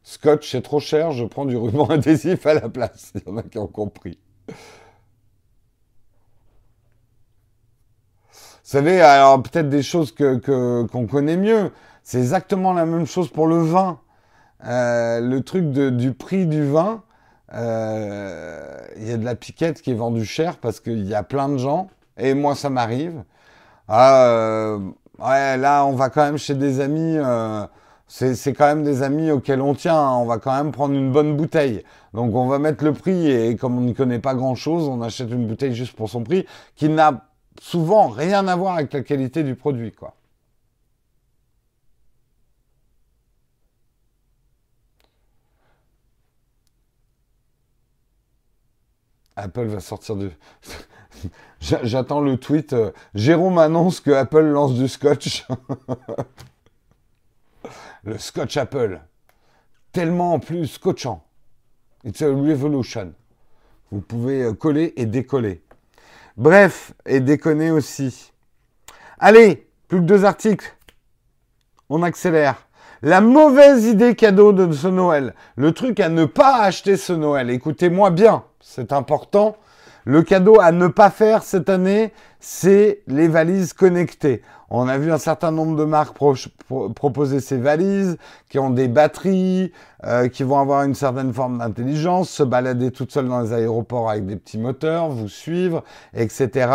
[0.02, 3.12] Scotch, c'est trop cher, je prends du ruban adhésif à la place.
[3.14, 4.18] Il y en a qui ont compris.
[8.70, 10.36] Savez, alors peut-être des choses que,
[10.86, 11.72] qu'on connaît mieux.
[12.04, 13.98] C'est exactement la même chose pour le vin.
[14.64, 17.02] Euh, le truc du prix du vin,
[17.54, 21.22] euh, il y a de la piquette qui est vendue cher parce qu'il y a
[21.22, 23.24] plein de gens, et moi ça m'arrive.
[23.88, 24.78] Ah, euh,
[25.18, 27.16] ouais, là on va quand même chez des amis,
[28.06, 30.16] c'est quand même des amis auxquels on tient, hein.
[30.16, 31.82] on va quand même prendre une bonne bouteille.
[32.14, 35.30] Donc on va mettre le prix, et comme on n'y connaît pas grand-chose, on achète
[35.30, 36.46] une bouteille juste pour son prix,
[36.76, 37.24] qui n'a
[37.60, 40.16] souvent rien à voir avec la qualité du produit, quoi.
[49.36, 50.32] Apple va sortir de.
[51.60, 52.72] J'attends le tweet.
[52.72, 55.46] Euh, Jérôme annonce que Apple lance du scotch.
[58.04, 59.00] le scotch Apple.
[59.92, 61.24] Tellement plus scotchant.
[62.04, 63.12] It's a revolution.
[63.90, 65.62] Vous pouvez euh, coller et décoller.
[66.36, 68.32] Bref, et déconner aussi.
[69.18, 70.74] Allez, plus que deux articles.
[71.88, 72.66] On accélère.
[73.02, 75.34] La mauvaise idée cadeau de ce Noël.
[75.56, 77.50] Le truc à ne pas acheter ce Noël.
[77.50, 79.56] Écoutez-moi bien, c'est important.
[80.04, 84.42] Le cadeau à ne pas faire cette année, c'est les valises connectées.
[84.70, 86.16] On a vu un certain nombre de marques
[86.94, 88.16] proposer ces valises
[88.48, 89.72] qui ont des batteries,
[90.06, 94.08] euh, qui vont avoir une certaine forme d'intelligence, se balader toutes seules dans les aéroports
[94.08, 95.82] avec des petits moteurs, vous suivre,
[96.14, 96.70] etc.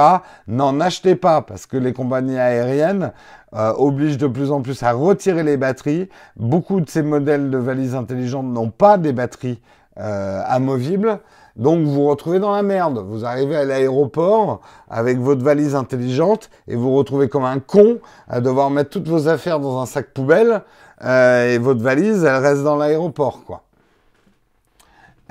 [0.48, 3.14] N'en achetez pas parce que les compagnies aériennes
[3.56, 6.10] euh, obligent de plus en plus à retirer les batteries.
[6.36, 9.62] Beaucoup de ces modèles de valises intelligentes n'ont pas des batteries
[9.98, 11.22] euh, amovibles.
[11.56, 13.04] Donc vous vous retrouvez dans la merde.
[13.08, 18.00] Vous arrivez à l'aéroport avec votre valise intelligente et vous vous retrouvez comme un con
[18.28, 20.64] à devoir mettre toutes vos affaires dans un sac poubelle
[21.04, 23.64] euh, et votre valise, elle reste dans l'aéroport, quoi.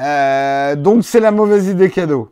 [0.01, 2.31] Euh, donc c'est la mauvaise idée cadeau.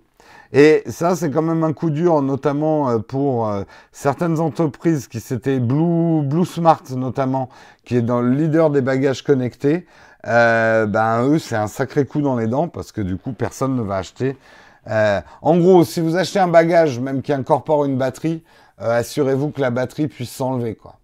[0.55, 3.51] Et ça, c'est quand même un coup dur, notamment euh, pour
[3.90, 7.49] certaines entreprises qui s'étaient Blue, Blue Smart notamment,
[7.84, 9.86] qui est dans le leader des bagages connectés.
[10.26, 13.76] Euh, ben eux, c'est un sacré coup dans les dents parce que du coup, personne
[13.76, 14.38] ne va acheter.
[14.88, 18.44] Euh, en gros, si vous achetez un bagage, même qui incorpore une batterie,
[18.80, 20.98] euh, assurez-vous que la batterie puisse s'enlever, quoi.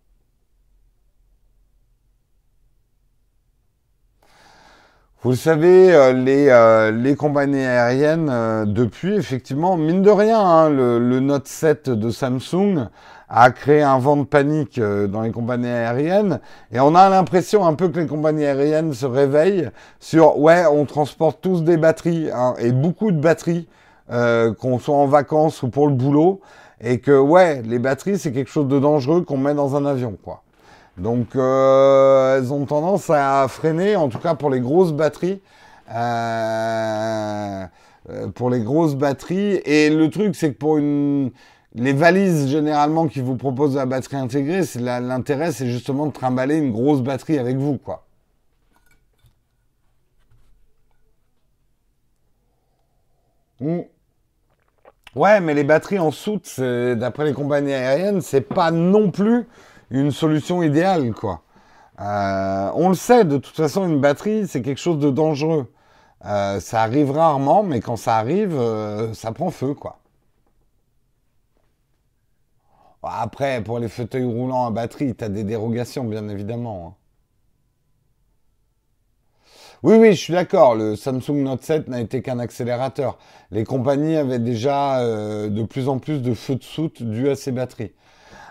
[5.22, 8.32] Vous le savez, les, les compagnies aériennes,
[8.66, 12.88] depuis, effectivement, mine de rien, hein, le, le, Note 7 de Samsung
[13.28, 16.40] a créé un vent de panique euh, dans les compagnies aériennes.
[16.72, 20.84] Et on a l'impression un peu que les compagnies aériennes se réveillent sur ouais, on
[20.86, 23.68] transporte tous des batteries hein, et beaucoup de batteries,
[24.10, 26.40] euh, qu'on soit en vacances ou pour le boulot,
[26.80, 30.16] et que ouais, les batteries c'est quelque chose de dangereux qu'on met dans un avion,
[30.22, 30.42] quoi.
[30.99, 35.40] Donc euh, elles ont tendance à freiner, en tout cas pour les grosses batteries.
[35.94, 37.66] Euh,
[38.34, 39.61] pour les grosses batteries.
[39.64, 44.62] Et le truc, c'est que pour les valises généralement qui vous proposent la batterie intégrée,
[44.80, 48.05] l'intérêt, c'est justement de trimballer une grosse batterie avec vous, quoi.
[53.61, 53.80] Hmm.
[55.14, 59.46] Ouais, mais les batteries en soute, d'après les compagnies aériennes, c'est pas non plus
[59.91, 61.43] une solution idéale, quoi.
[62.01, 65.72] Euh, on le sait, de toute façon, une batterie, c'est quelque chose de dangereux.
[66.26, 69.99] Euh, ça arrive rarement, mais quand ça arrive, euh, ça prend feu, quoi.
[73.03, 76.89] Après, pour les fauteuils roulants à batterie, tu as des dérogations, bien évidemment.
[76.89, 76.95] Hein.
[79.82, 80.74] Oui, oui, je suis d'accord.
[80.74, 83.16] Le Samsung Note 7 n'a été qu'un accélérateur.
[83.51, 87.53] Les compagnies avaient déjà de plus en plus de feux de soute dus à ces
[87.53, 87.93] batteries.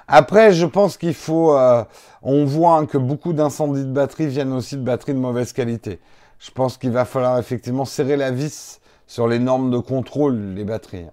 [0.07, 1.55] Après, je pense qu'il faut...
[1.57, 1.83] Euh,
[2.21, 5.99] on voit que beaucoup d'incendies de batterie viennent aussi de batteries de mauvaise qualité.
[6.39, 10.63] Je pense qu'il va falloir effectivement serrer la vis sur les normes de contrôle des
[10.63, 11.07] batteries.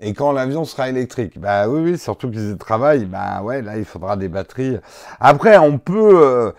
[0.00, 3.78] Et quand l'avion sera électrique, bah oui, oui, surtout qu'ils y travaillent, bah ouais, là
[3.78, 4.76] il faudra des batteries.
[5.20, 6.52] Après, on peut euh,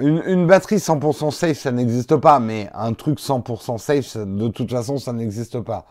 [0.00, 4.98] une, batterie 100% safe, ça n'existe pas, mais un truc 100% safe, de toute façon,
[4.98, 5.86] ça n'existe pas.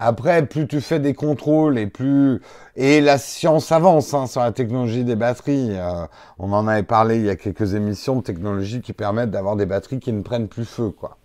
[0.00, 2.40] Après, plus tu fais des contrôles et plus
[2.76, 5.70] et la science avance hein, sur la technologie des batteries.
[5.72, 6.06] Euh,
[6.38, 9.66] on en avait parlé il y a quelques émissions de technologies qui permettent d'avoir des
[9.66, 11.18] batteries qui ne prennent plus feu, quoi.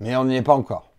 [0.00, 0.92] Mais on n'y est pas encore.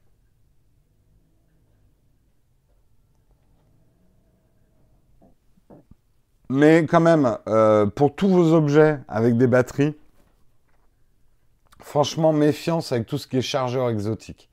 [6.49, 9.95] Mais quand même, euh, pour tous vos objets avec des batteries,
[11.79, 14.49] franchement, méfiance avec tout ce qui est chargeur exotique.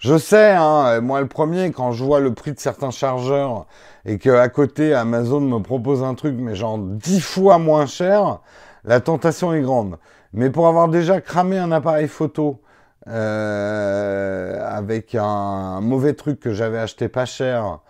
[0.00, 3.66] Je sais, hein, moi le premier, quand je vois le prix de certains chargeurs
[4.06, 8.40] et qu'à côté Amazon me propose un truc, mais genre dix fois moins cher,
[8.84, 9.98] la tentation est grande.
[10.32, 12.62] Mais pour avoir déjà cramé un appareil photo
[13.08, 17.80] euh, avec un mauvais truc que j'avais acheté pas cher,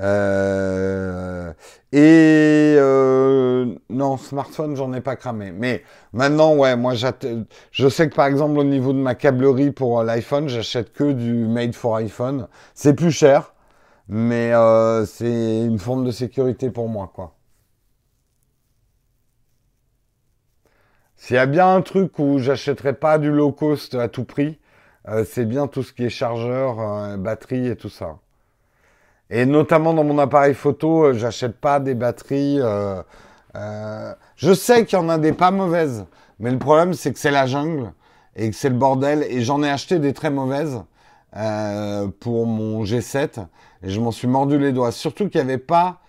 [0.00, 1.52] euh,
[1.92, 5.52] et euh, non, smartphone, j'en ai pas cramé.
[5.52, 10.02] Mais maintenant, ouais, moi, je sais que par exemple, au niveau de ma câblerie pour
[10.02, 12.48] l'iPhone, j'achète que du made for iPhone.
[12.74, 13.54] C'est plus cher,
[14.08, 17.36] mais euh, c'est une forme de sécurité pour moi, quoi.
[21.14, 24.58] S'il y a bien un truc où j'achèterais pas du low cost à tout prix,
[25.24, 28.18] c'est bien tout ce qui est chargeur, batterie et tout ça.
[29.30, 32.58] Et notamment dans mon appareil photo, euh, j'achète pas des batteries.
[32.60, 33.00] Euh,
[33.54, 36.04] euh, je sais qu'il y en a des pas mauvaises,
[36.40, 37.92] mais le problème c'est que c'est la jungle
[38.34, 39.24] et que c'est le bordel.
[39.28, 40.82] Et j'en ai acheté des très mauvaises
[42.18, 43.46] pour mon G7
[43.84, 44.90] et je m'en suis mordu les doigts.
[44.90, 46.00] Surtout qu'il n'y avait pas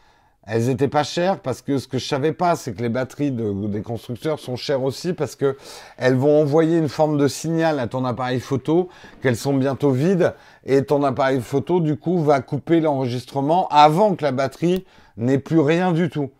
[0.53, 3.31] elles étaient pas chères parce que ce que je savais pas, c'est que les batteries
[3.31, 5.55] des constructeurs sont chères aussi parce que
[5.97, 8.89] elles vont envoyer une forme de signal à ton appareil photo
[9.21, 10.33] qu'elles sont bientôt vides
[10.65, 14.83] et ton appareil photo du coup va couper l'enregistrement avant que la batterie
[15.15, 16.31] n'ait plus rien du tout.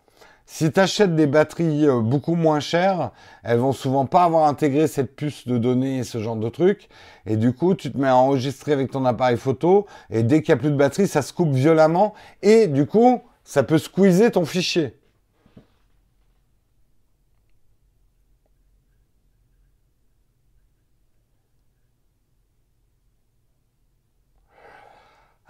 [0.46, 3.12] Si tu achètes des batteries euh, beaucoup moins chères,
[3.44, 6.90] elles vont souvent pas avoir intégré cette puce de données et ce genre de trucs.
[7.26, 10.54] Et du coup, tu te mets à enregistrer avec ton appareil photo et dès qu'il
[10.54, 12.14] n'y a plus de batterie, ça se coupe violemment.
[12.42, 14.98] Et du coup, ça peut squeezer ton fichier.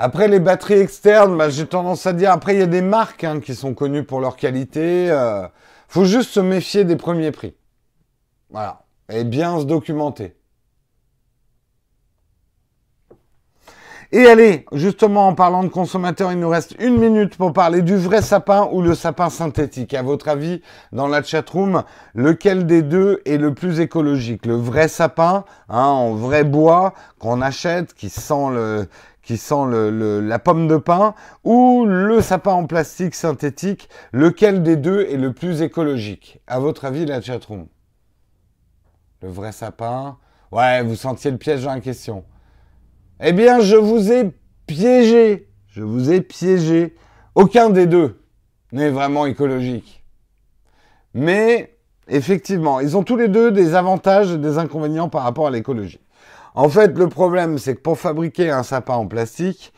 [0.03, 3.23] Après, les batteries externes, bah, j'ai tendance à dire, après, il y a des marques
[3.23, 5.11] hein, qui sont connues pour leur qualité.
[5.11, 5.47] Euh,
[5.87, 7.53] faut juste se méfier des premiers prix.
[8.49, 8.81] Voilà.
[9.09, 10.35] Et bien se documenter.
[14.13, 17.95] Et allez, justement, en parlant de consommateurs, il nous reste une minute pour parler du
[17.95, 19.93] vrai sapin ou le sapin synthétique.
[19.93, 21.83] À votre avis, dans la chatroom,
[22.13, 24.45] lequel des deux est le plus écologique?
[24.45, 28.89] Le vrai sapin, hein, en vrai bois, qu'on achète, qui sent le,
[29.23, 34.75] qui sent le, la pomme de pin, ou le sapin en plastique synthétique, lequel des
[34.75, 36.41] deux est le plus écologique?
[36.47, 37.67] À votre avis, la chatroom
[39.21, 40.17] Le vrai sapin
[40.51, 42.25] Ouais, vous sentiez le piège dans la question.
[43.23, 44.31] Eh bien, je vous ai
[44.65, 45.47] piégé.
[45.67, 46.95] Je vous ai piégé.
[47.35, 48.19] Aucun des deux
[48.71, 50.03] n'est vraiment écologique.
[51.13, 55.51] Mais, effectivement, ils ont tous les deux des avantages et des inconvénients par rapport à
[55.51, 55.99] l'écologie.
[56.55, 59.71] En fait, le problème, c'est que pour fabriquer un sapin en plastique,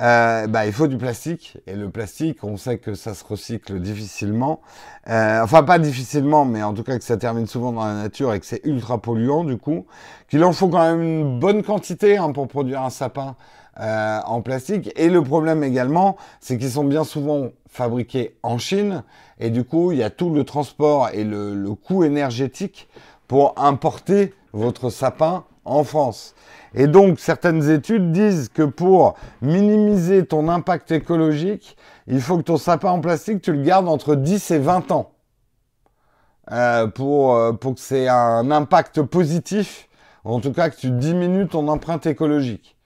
[0.00, 1.58] euh, bah, il faut du plastique.
[1.66, 4.60] Et le plastique, on sait que ça se recycle difficilement.
[5.08, 8.32] Euh, enfin, pas difficilement, mais en tout cas que ça termine souvent dans la nature
[8.34, 9.86] et que c'est ultra polluant du coup.
[10.28, 13.36] Qu'il en faut quand même une bonne quantité hein, pour produire un sapin
[13.80, 14.90] euh, en plastique.
[14.96, 19.04] Et le problème également, c'est qu'ils sont bien souvent fabriqués en Chine.
[19.38, 22.88] Et du coup, il y a tout le transport et le, le coût énergétique
[23.28, 26.34] pour importer votre sapin en France.
[26.74, 32.56] Et donc, certaines études disent que pour minimiser ton impact écologique, il faut que ton
[32.56, 35.10] sapin en plastique, tu le gardes entre 10 et 20 ans.
[36.52, 39.88] Euh, pour, euh, pour que c'est un impact positif,
[40.24, 42.76] en tout cas que tu diminues ton empreinte écologique.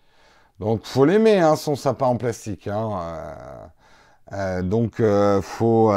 [0.60, 2.68] Donc, faut l'aimer, hein, son sapin en plastique.
[2.68, 2.90] Hein,
[4.32, 5.02] euh, donc,
[5.42, 5.92] faut,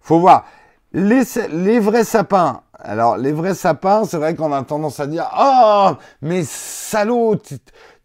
[0.00, 0.44] faut voir.
[0.92, 5.90] Les, vrais sapins, alors, les vrais sapins, c'est vrai qu'on a tendance à dire Oh,
[6.20, 7.36] mais salaud,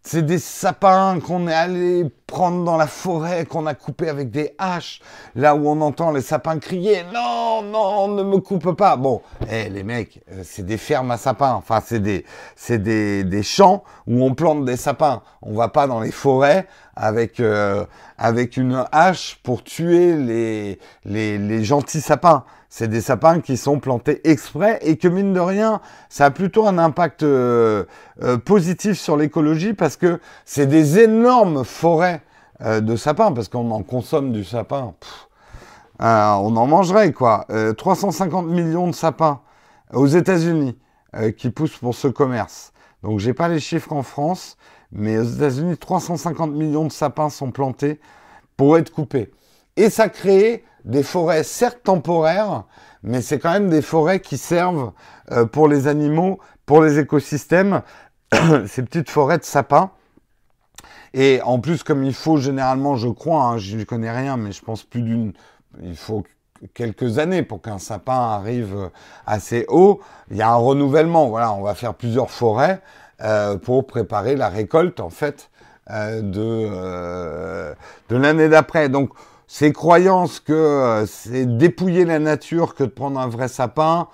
[0.03, 4.53] c'est des sapins qu'on est allé prendre dans la forêt, qu'on a coupé avec des
[4.59, 5.01] haches,
[5.33, 8.97] là où on entend les sapins crier Non, non, ne me coupe pas.
[8.97, 12.23] Bon, eh, les mecs, euh, c'est des fermes à sapins, enfin, c'est des,
[12.55, 15.23] c'est des, des champs où on plante des sapins.
[15.41, 17.85] On va pas dans les forêts avec, euh,
[18.17, 22.45] avec une hache pour tuer les, les, les gentils sapins
[22.77, 26.67] c'est des sapins qui sont plantés exprès et que mine de rien, ça a plutôt
[26.67, 27.85] un impact euh,
[28.21, 32.21] euh, positif sur l'écologie parce que c'est des énormes forêts
[32.59, 34.93] euh, de sapins parce qu'on en consomme du sapin.
[36.01, 36.03] on
[36.57, 37.47] en mangerait quoi.
[37.77, 39.39] 350 millions de sapins
[39.93, 40.77] aux États-Unis
[41.37, 42.73] qui poussent pour ce commerce.
[43.03, 44.57] Donc j'ai pas les chiffres en France,
[44.95, 47.99] mais aux États-Unis, 350 millions de sapins sont plantés
[48.55, 49.29] pour être coupés.
[49.75, 52.63] Et ça crée des forêts certes temporaires,
[53.03, 54.93] mais c'est quand même des forêts qui servent
[55.31, 57.81] euh, pour les animaux, pour les écosystèmes,
[58.67, 59.91] ces petites forêts de sapins.
[61.13, 64.53] Et en plus, comme il faut généralement, je crois, hein, je ne connais rien, mais
[64.53, 65.33] je pense plus d'une,
[65.83, 66.23] il faut
[66.73, 68.91] quelques années pour qu'un sapin arrive
[69.25, 69.99] assez haut.
[70.31, 71.27] Il y a un renouvellement.
[71.27, 72.81] Voilà, on va faire plusieurs forêts
[73.21, 75.49] euh, pour préparer la récolte en fait
[75.89, 77.75] euh, de
[78.09, 78.89] de l'année d'après.
[78.89, 79.11] Donc
[79.47, 84.07] ces croyances que euh, c'est dépouiller la nature que de prendre un vrai sapin,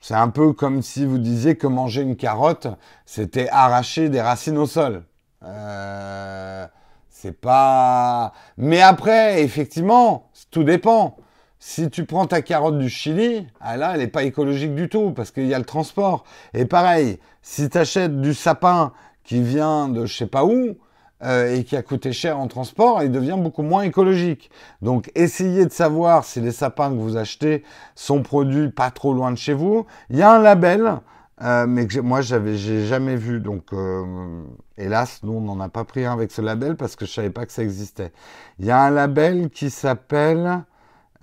[0.00, 2.66] c'est un peu comme si vous disiez que manger une carotte,
[3.06, 5.04] c'était arracher des racines au sol.
[5.44, 6.66] Euh,
[7.08, 8.32] c'est pas.
[8.56, 11.16] Mais après, effectivement, tout dépend.
[11.64, 15.12] Si tu prends ta carotte du Chili, ah là, elle n'est pas écologique du tout
[15.12, 16.24] parce qu'il y a le transport.
[16.54, 18.92] Et pareil, si tu achètes du sapin
[19.22, 20.76] qui vient de je sais pas où,
[21.22, 24.50] euh, et qui a coûté cher en transport, il devient beaucoup moins écologique.
[24.82, 27.62] Donc essayez de savoir si les sapins que vous achetez
[27.94, 29.86] sont produits pas trop loin de chez vous.
[30.10, 30.94] Il y a un label,
[31.42, 33.38] euh, mais que moi j'avais j'ai jamais vu.
[33.38, 34.42] Donc euh,
[34.76, 37.30] hélas, nous on n'en a pas pris un avec ce label parce que je savais
[37.30, 38.10] pas que ça existait.
[38.58, 40.64] Il y a un label qui s'appelle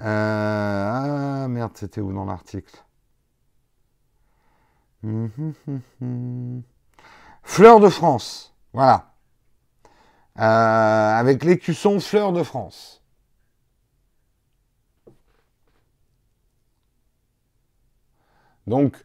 [0.01, 2.83] ah merde, c'était où dans l'article
[7.43, 8.53] Fleur de France.
[8.73, 9.13] Voilà.
[10.39, 10.41] Euh,
[11.19, 13.03] avec l'écusson Fleur de France.
[18.67, 19.03] Donc,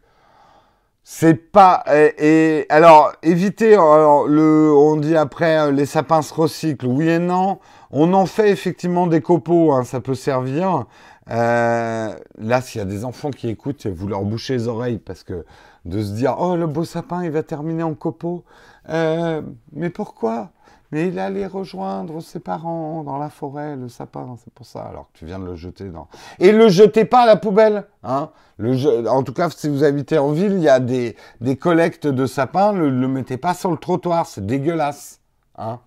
[1.03, 6.87] c'est pas et, alors éviter alors, le on dit après euh, les sapins se recyclent
[6.87, 7.59] oui et non
[7.97, 10.85] on en fait effectivement des copeaux hein, ça peut servir
[11.31, 15.23] euh, là s'il y a des enfants qui écoutent vous leur bouchez les oreilles parce
[15.23, 15.45] que
[15.85, 18.43] de se dire oh le beau sapin il va terminer en copeaux
[18.87, 20.51] mais pourquoi?
[20.91, 24.83] Mais il allait rejoindre ses parents dans la forêt, le sapin, c'est pour ça.
[24.83, 26.07] Alors que tu viens de le jeter dans.
[26.39, 28.29] Et le jetez pas à la poubelle, hein.
[28.57, 31.15] Le En tout cas, si vous habitez en ville, il y a des,
[31.59, 32.71] collectes de sapins.
[32.71, 35.19] Ne le, mettez pas sur le trottoir, c'est dégueulasse,
[35.57, 35.79] hein.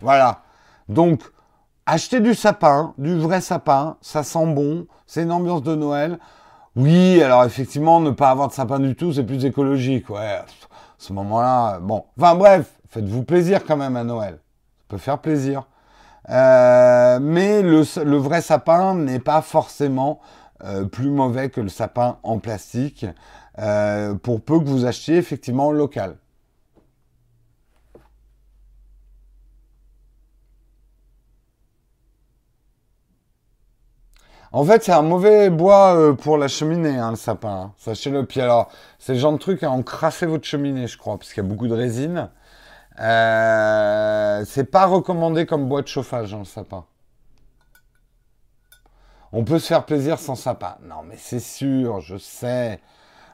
[0.00, 0.42] Voilà.
[0.90, 1.22] Donc,
[1.86, 6.18] achetez du sapin, du vrai sapin, ça sent bon, c'est une ambiance de Noël.
[6.76, 10.18] Oui, alors effectivement, ne pas avoir de sapin du tout, c'est plus écologique, ouais.
[10.18, 10.44] À
[10.98, 12.04] ce moment-là, bon.
[12.16, 14.34] Enfin bref, Faites-vous plaisir quand même à Noël.
[14.34, 15.68] Ça peut faire plaisir.
[16.28, 20.18] Euh, mais le, vrai sapin n'est pas forcément
[20.64, 23.06] euh, plus mauvais que le sapin en plastique,
[23.60, 26.16] euh, pour peu que vous achetiez effectivement local.
[34.52, 37.72] En fait, c'est un mauvais bois pour la cheminée, hein, le sapin.
[37.78, 38.26] Sachez-le.
[38.26, 41.42] Puis alors, c'est le genre de truc à encrasser votre cheminée, je crois, parce qu'il
[41.42, 42.28] y a beaucoup de résine.
[43.00, 46.84] Euh, c'est pas recommandé comme bois de chauffage, hein, le sapin.
[49.32, 50.76] On peut se faire plaisir sans sapin.
[50.82, 52.80] Non, mais c'est sûr, je sais.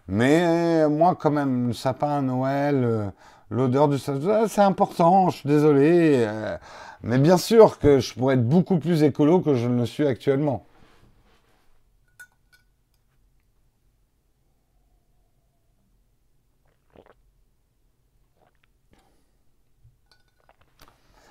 [0.08, 3.06] Mais moi, quand même, le sapin à Noël, euh,
[3.50, 6.24] l'odeur du sapin, c'est important, je suis désolé.
[6.26, 6.58] Euh,
[7.02, 10.06] mais bien sûr que je pourrais être beaucoup plus écolo que je ne le suis
[10.06, 10.66] actuellement.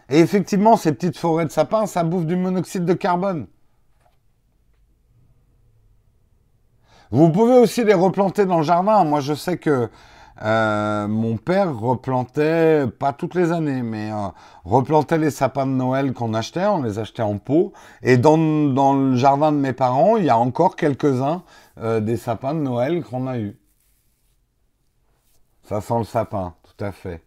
[0.10, 3.48] Et effectivement, ces petites forêts de sapins, ça bouffe du monoxyde de carbone.
[7.12, 9.04] Vous pouvez aussi les replanter dans le jardin.
[9.04, 9.90] Moi, je sais que
[10.42, 14.28] euh, mon père replantait, pas toutes les années, mais euh,
[14.66, 17.72] replantait les sapins de Noël qu'on achetait, on les achetait en pot.
[18.02, 21.44] Et dans, dans le jardin de mes parents, il y a encore quelques-uns
[21.78, 23.58] euh, des sapins de Noël qu'on a eu.
[25.64, 27.25] Ça sent le sapin, tout à fait.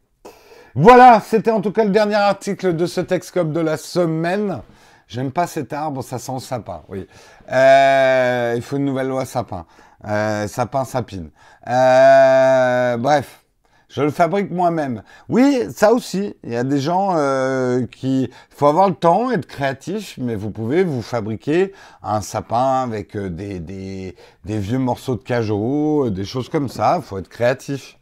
[0.81, 4.61] Voilà, c'était en tout cas le dernier article de ce Texcope de la semaine.
[5.09, 7.09] J'aime pas cet arbre, ça sent le sapin, oui.
[7.49, 9.67] il faut une nouvelle loi sapin.
[10.07, 11.31] Euh, sapin, sapine.
[11.67, 13.45] Euh, bref,
[13.89, 15.03] je le fabrique moi-même.
[15.29, 16.37] Oui, ça aussi.
[16.45, 18.31] Il y a des gens euh, qui...
[18.49, 21.73] Faut avoir le temps, être créatif, mais vous pouvez vous fabriquer
[22.05, 24.15] un sapin avec euh, des, des,
[24.45, 27.01] des vieux morceaux de cajot, des choses comme ça.
[27.03, 27.98] Faut être créatif.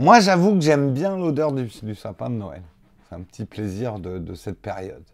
[0.00, 2.62] Moi, j'avoue que j'aime bien l'odeur du, sapin de Noël.
[3.06, 5.04] C'est un petit plaisir de, de cette période.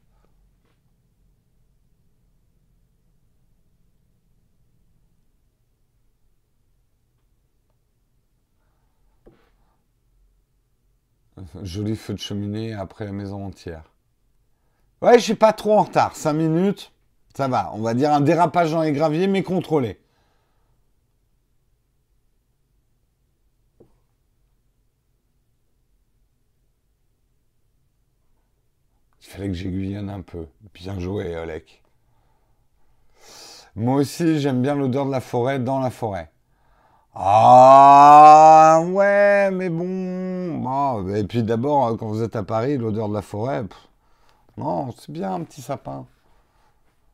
[11.62, 13.90] Joli feu de cheminée après la maison entière.
[15.02, 16.14] Ouais, je suis pas trop en retard.
[16.14, 16.92] 5 minutes,
[17.34, 17.72] ça va.
[17.74, 19.98] On va dire un dérapage dans les graviers, mais contrôlé.
[29.26, 30.46] Il fallait que j'aiguillonne un peu.
[30.72, 31.82] Bien joué, Olek.
[33.74, 36.30] Moi aussi, j'aime bien l'odeur de la forêt dans la forêt.
[37.14, 41.08] Ah ouais, mais bon.
[41.14, 43.64] Et puis d'abord, quand vous êtes à Paris, l'odeur de la forêt,
[44.56, 46.06] non, c'est bien un petit sapin.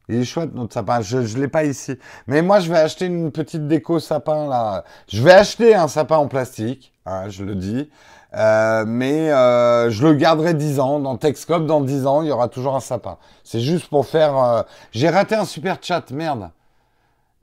[0.08, 1.00] Il est chouette notre sapin.
[1.00, 1.96] Je ne l'ai pas ici.
[2.26, 4.84] Mais moi, je vais acheter une petite déco sapin là.
[5.08, 7.90] Je vais acheter un sapin en plastique, hein, je le dis.
[8.34, 11.00] Euh, mais euh, je le garderai 10 ans.
[11.00, 13.18] Dans Texcope, dans 10 ans, il y aura toujours un sapin.
[13.44, 14.64] C'est juste pour faire...
[14.92, 16.50] J'ai raté un super chat, merde.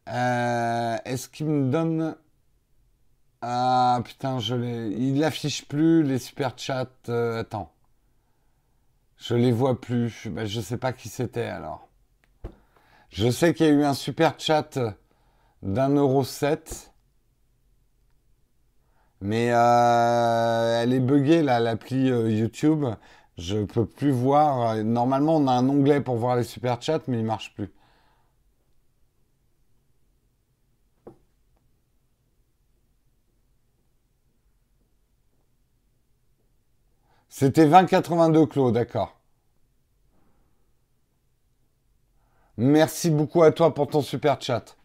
[0.08, 2.16] Est-ce qu'il me donne...
[3.42, 4.90] Ah putain, je les.
[4.90, 6.88] Il affiche plus les super chats.
[7.08, 7.72] Euh, attends.
[9.18, 10.28] Je les vois plus.
[10.28, 11.88] Ben, je sais pas qui c'était alors.
[13.10, 14.78] Je sais qu'il y a eu un super chat
[15.64, 16.94] d'un euro sept.
[19.22, 22.86] Mais euh, elle est buggée là, l'appli euh, YouTube.
[23.38, 24.76] Je peux plus voir.
[24.84, 27.72] Normalement, on a un onglet pour voir les super chats, mais il marche plus.
[37.28, 39.20] C'était 20,82 Claude, d'accord.
[42.57, 44.78] Merci beaucoup à toi pour ton super chat.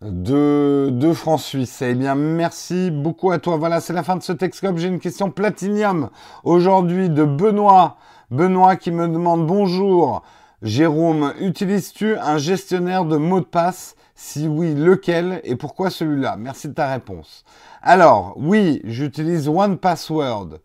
[0.00, 1.82] De, de francs suisses.
[1.82, 3.56] Eh bien, merci beaucoup à toi.
[3.56, 4.76] Voilà, c'est la fin de ce Texcope.
[4.78, 6.10] J'ai une question platinium
[6.44, 7.96] aujourd'hui de Benoît.
[8.30, 10.22] Benoît qui me demande bonjour.
[10.62, 13.96] Jérôme, utilises-tu un gestionnaire de mots de passe?
[14.14, 16.36] Si oui, lequel et pourquoi celui-là?
[16.38, 17.44] Merci de ta réponse.
[17.82, 20.60] Alors, oui, j'utilise One Password.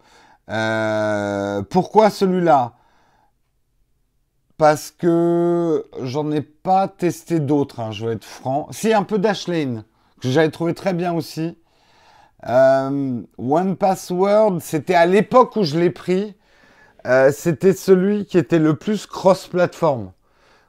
[0.49, 2.73] Euh, pourquoi celui-là?
[4.63, 8.69] Parce que j'en ai pas testé d'autres, hein, je vais être franc.
[8.71, 9.83] Si, un peu Dashlane,
[10.21, 11.57] que j'avais trouvé très bien aussi.
[12.47, 16.33] Euh, One Password, c'était à l'époque où je l'ai pris,
[17.05, 20.13] euh, c'était celui qui était le plus cross-platform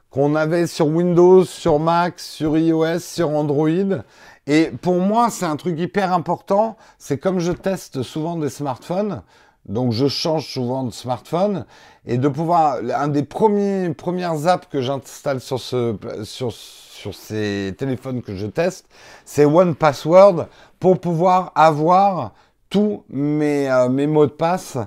[0.09, 4.03] qu'on avait sur Windows, sur Mac, sur iOS, sur Android.
[4.45, 6.75] Et pour moi, c'est un truc hyper important.
[6.97, 9.21] C'est comme je teste souvent des smartphones,
[9.67, 11.65] donc je change souvent de smartphone,
[12.05, 17.73] et de pouvoir, un des premiers, premières apps que j'installe sur ce, sur, sur ces
[17.77, 18.85] téléphones que je teste,
[19.25, 20.47] c'est One Password
[20.79, 22.33] pour pouvoir avoir
[22.69, 24.77] tous mes, euh, mes mots de passe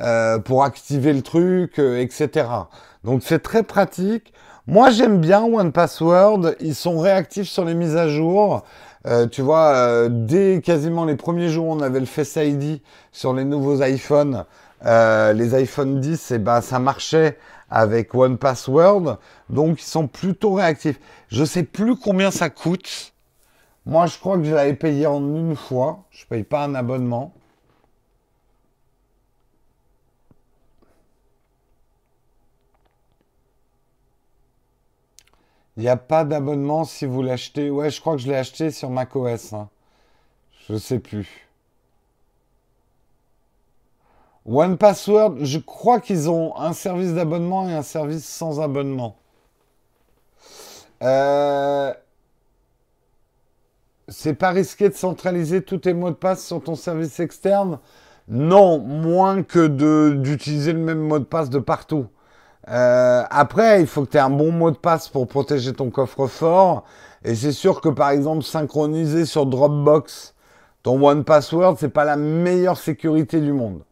[0.00, 2.46] euh, pour activer le truc, euh, etc.
[3.04, 4.32] Donc c'est très pratique.
[4.66, 6.56] Moi, j'aime bien One Password.
[6.60, 8.64] Ils sont réactifs sur les mises à jour.
[9.08, 13.32] Euh, tu vois, euh, dès quasiment les premiers jours, on avait le Face ID sur
[13.32, 14.44] les nouveaux iPhones.
[14.84, 17.38] Euh, les iPhone 10, et eh ben, ça marchait
[17.70, 19.18] avec One Password.
[19.48, 21.00] Donc, ils sont plutôt réactifs.
[21.28, 23.14] Je sais plus combien ça coûte.
[23.86, 26.04] Moi, je crois que je l'avais payé en une fois.
[26.10, 27.32] Je paye pas un abonnement.
[35.78, 37.70] Il n'y a pas d'abonnement si vous l'achetez.
[37.70, 39.52] Ouais, je crois que je l'ai acheté sur macOS.
[39.52, 39.68] Hein.
[40.66, 41.48] Je ne sais plus.
[44.44, 49.16] One Password, je crois qu'ils ont un service d'abonnement et un service sans abonnement.
[51.04, 51.94] Euh...
[54.08, 57.78] C'est pas risqué de centraliser tous tes mots de passe sur ton service externe?
[58.26, 59.68] Non, moins que
[60.10, 62.08] d'utiliser le même mot de passe de partout.
[62.70, 65.90] Euh, après, il faut que tu aies un bon mot de passe pour protéger ton
[65.90, 66.84] coffre-fort.
[67.24, 70.34] Et c'est sûr que par exemple, synchroniser sur Dropbox
[70.82, 73.82] ton One Password, c'est pas la meilleure sécurité du monde.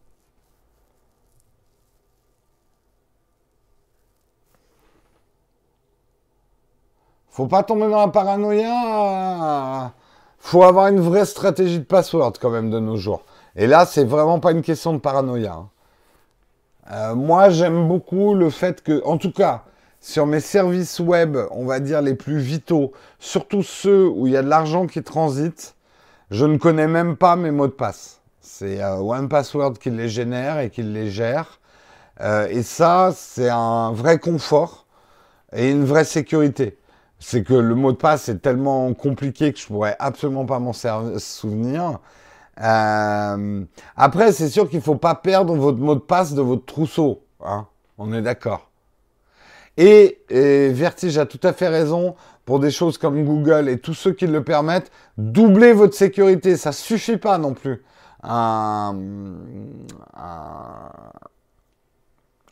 [7.30, 9.92] Faut pas tomber dans la paranoïa.
[10.38, 13.24] Faut avoir une vraie stratégie de password quand même de nos jours.
[13.56, 15.52] Et là, c'est vraiment pas une question de paranoïa.
[15.54, 15.68] Hein.
[16.90, 19.64] Euh, moi, j'aime beaucoup le fait que, en tout cas,
[20.00, 24.36] sur mes services web, on va dire les plus vitaux, surtout ceux où il y
[24.36, 25.74] a de l'argent qui transite,
[26.30, 28.20] je ne connais même pas mes mots de passe.
[28.40, 31.60] C'est euh, One Password qui les génère et qui les gère.
[32.20, 34.86] Euh, et ça, c'est un vrai confort
[35.52, 36.78] et une vraie sécurité
[37.18, 40.72] c'est que le mot de passe est tellement compliqué que je pourrais absolument pas m'en
[40.72, 41.98] souvenir.
[42.62, 43.64] Euh,
[43.96, 47.22] après, c'est sûr qu'il faut pas perdre votre mot de passe de votre trousseau.
[47.44, 47.66] Hein
[47.98, 48.70] On est d'accord.
[49.76, 52.14] Et, Vertige a tout à fait raison
[52.46, 54.90] pour des choses comme Google et tous ceux qui le permettent.
[55.18, 57.82] Doublez votre sécurité, ça suffit pas non plus.
[58.22, 58.96] Un,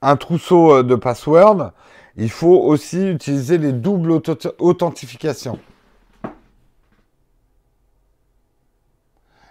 [0.03, 1.73] un trousseau de password
[2.17, 4.21] il faut aussi utiliser les doubles
[4.59, 5.59] authentifications.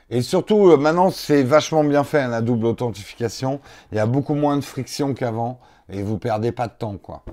[0.09, 3.59] Et surtout, euh, maintenant, c'est vachement bien fait, hein, la double authentification.
[3.91, 5.59] Il y a beaucoup moins de friction qu'avant
[5.89, 7.23] et vous perdez pas de temps, quoi.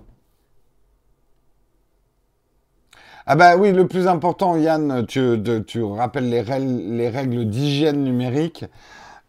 [3.26, 8.64] Ah bah oui, le plus important, Yann, tu, rappelles les règles, d'hygiène numérique.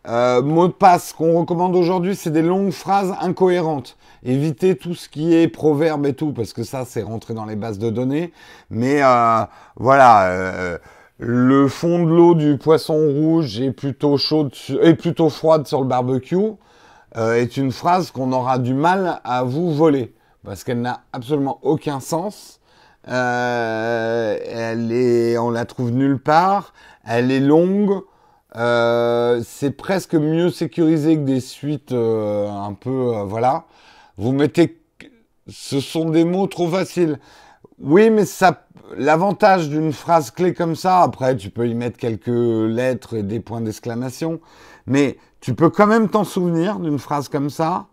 [0.07, 5.09] Euh, mot de passe qu'on recommande aujourd'hui, c'est des longues phrases incohérentes éviter tout ce
[5.09, 8.33] qui est proverbe et tout, parce que ça, c'est rentré dans les bases de données.
[8.69, 9.43] Mais euh,
[9.75, 10.79] voilà,
[11.23, 15.87] le fond de l'eau du poisson rouge est plutôt chaude, est plutôt froide sur le
[15.87, 16.35] barbecue,
[17.15, 21.59] euh, est une phrase qu'on aura du mal à vous voler, parce qu'elle n'a absolument
[21.61, 22.59] aucun sens.
[23.05, 26.73] elle est, on la trouve nulle part.
[27.05, 28.01] Elle est longue.
[28.55, 33.65] c'est presque mieux sécurisé que des suites un peu, voilà.
[34.17, 34.81] Vous mettez,
[35.47, 37.19] ce sont des mots trop faciles.
[37.79, 38.65] Oui, mais ça,
[38.97, 43.39] l'avantage d'une phrase clé comme ça, après, tu peux y mettre quelques lettres et des
[43.39, 44.39] points d'exclamation,
[44.85, 47.87] mais tu peux quand même t'en souvenir d'une phrase comme ça.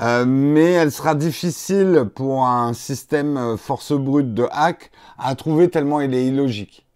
[0.00, 5.70] Euh, mais elle sera difficile pour un système euh, force brute de hack à trouver
[5.70, 6.86] tellement il est illogique.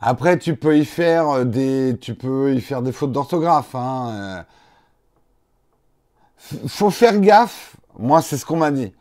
[0.00, 3.74] Après, tu peux y faire des, tu peux y faire des fautes d'orthographe.
[3.74, 4.44] Hein.
[6.38, 8.92] Euh, faut faire gaffe, moi c'est ce qu'on m'a dit,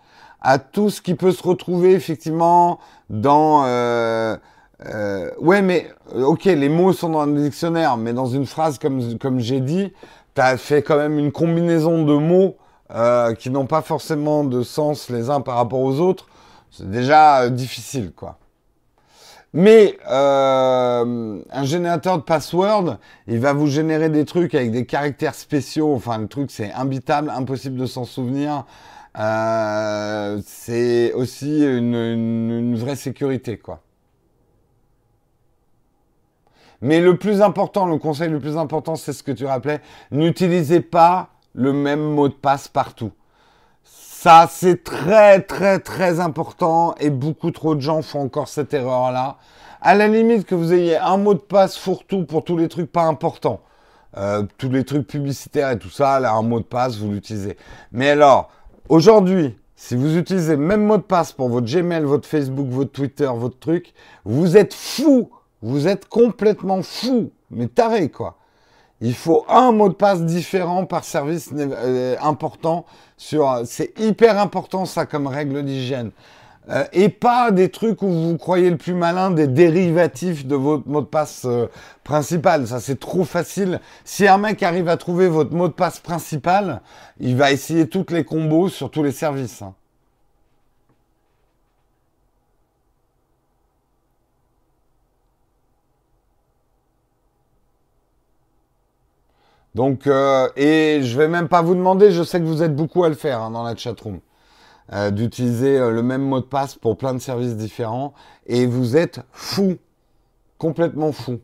[0.42, 2.80] à tout ce qui peut se retrouver effectivement
[3.10, 3.64] dans...
[3.66, 4.38] Euh,
[4.86, 9.18] euh, ouais, mais ok, les mots sont dans le dictionnaire, mais dans une phrase comme,
[9.18, 9.92] comme j'ai dit,
[10.36, 12.56] tu as fait quand même une combinaison de mots
[12.92, 16.28] euh, qui n'ont pas forcément de sens les uns par rapport aux autres.
[16.72, 18.38] C'est déjà difficile, quoi.
[19.54, 22.98] Mais euh, un générateur de password,
[23.28, 25.94] il va vous générer des trucs avec des caractères spéciaux.
[25.94, 28.66] Enfin, le truc, c'est imbitable, impossible de s'en souvenir.
[29.20, 33.82] Euh, c'est aussi une, vraie sécurité, quoi.
[36.82, 39.82] Mais le plus important, le conseil le plus important, c'est ce que tu rappelais,
[40.12, 43.12] n'utilisez pas le même mot de passe partout.
[43.84, 49.38] Ça, c'est très, très, très important et beaucoup trop de gens font encore cette erreur-là.
[49.82, 52.92] À la limite que vous ayez un mot de passe fourre-tout pour tous les trucs
[52.92, 53.60] pas importants,
[54.18, 57.58] euh, tous les trucs publicitaires et tout ça, là, un mot de passe, vous l'utilisez.
[57.92, 58.50] Mais alors,
[58.90, 62.92] aujourd'hui, si vous utilisez le même mot de passe pour votre Gmail, votre Facebook, votre
[62.92, 63.94] Twitter, votre truc,
[64.26, 65.30] vous êtes fou.
[65.62, 67.32] Vous êtes complètement fou.
[67.52, 68.38] Mais taré, quoi.
[69.02, 72.86] Il faut un mot de passe différent par service euh, important
[73.16, 73.62] sur.
[73.66, 76.12] C'est hyper important ça comme règle d'hygiène.
[76.70, 80.88] Euh, et pas des trucs où vous croyez le plus malin, des dérivatifs de votre
[80.88, 81.68] mot de passe euh,
[82.04, 82.68] principal.
[82.68, 83.80] Ça, c'est trop facile.
[84.06, 86.82] Si un mec arrive à trouver votre mot de passe principal,
[87.20, 89.62] il va essayer toutes les combos sur tous les services.
[89.64, 89.74] Hein.
[99.76, 103.04] Donc, euh, et je vais même pas vous demander, je sais que vous êtes beaucoup
[103.04, 104.20] à le faire hein, dans la chatroom,
[104.94, 108.14] euh, d'utiliser euh, le même mot de passe pour plein de services différents,
[108.48, 109.78] et vous êtes fou,
[110.58, 111.40] complètement fou.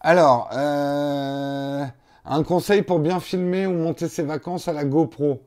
[0.00, 5.42] Alors, un conseil pour bien filmer ou monter ses vacances à la GoPro.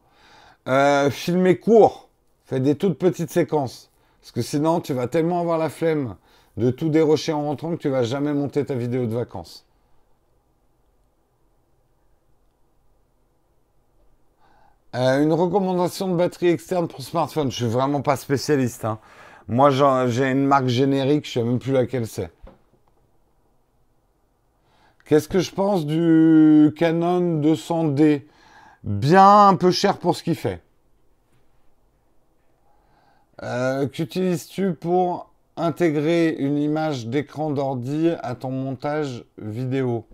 [1.12, 2.07] filmer court,
[2.45, 3.91] fais des toutes petites séquences,
[4.22, 6.16] parce que sinon tu vas tellement avoir la flemme
[6.56, 9.65] de tout dérocher en rentrant que tu vas jamais monter ta vidéo de vacances.
[14.95, 17.51] Euh, une recommandation de batterie externe pour smartphone.
[17.51, 18.85] Je suis vraiment pas spécialiste.
[18.85, 18.97] Hein.
[19.49, 22.31] Moi, j'ai une marque générique, je sais même plus laquelle c'est.
[25.03, 28.23] Qu'est-ce que je pense du Canon 200D
[28.84, 30.61] Bien un peu cher pour ce qu'il fait.
[33.43, 40.05] Euh, qu'utilises-tu pour intégrer une image d'écran d'ordi à ton montage vidéo?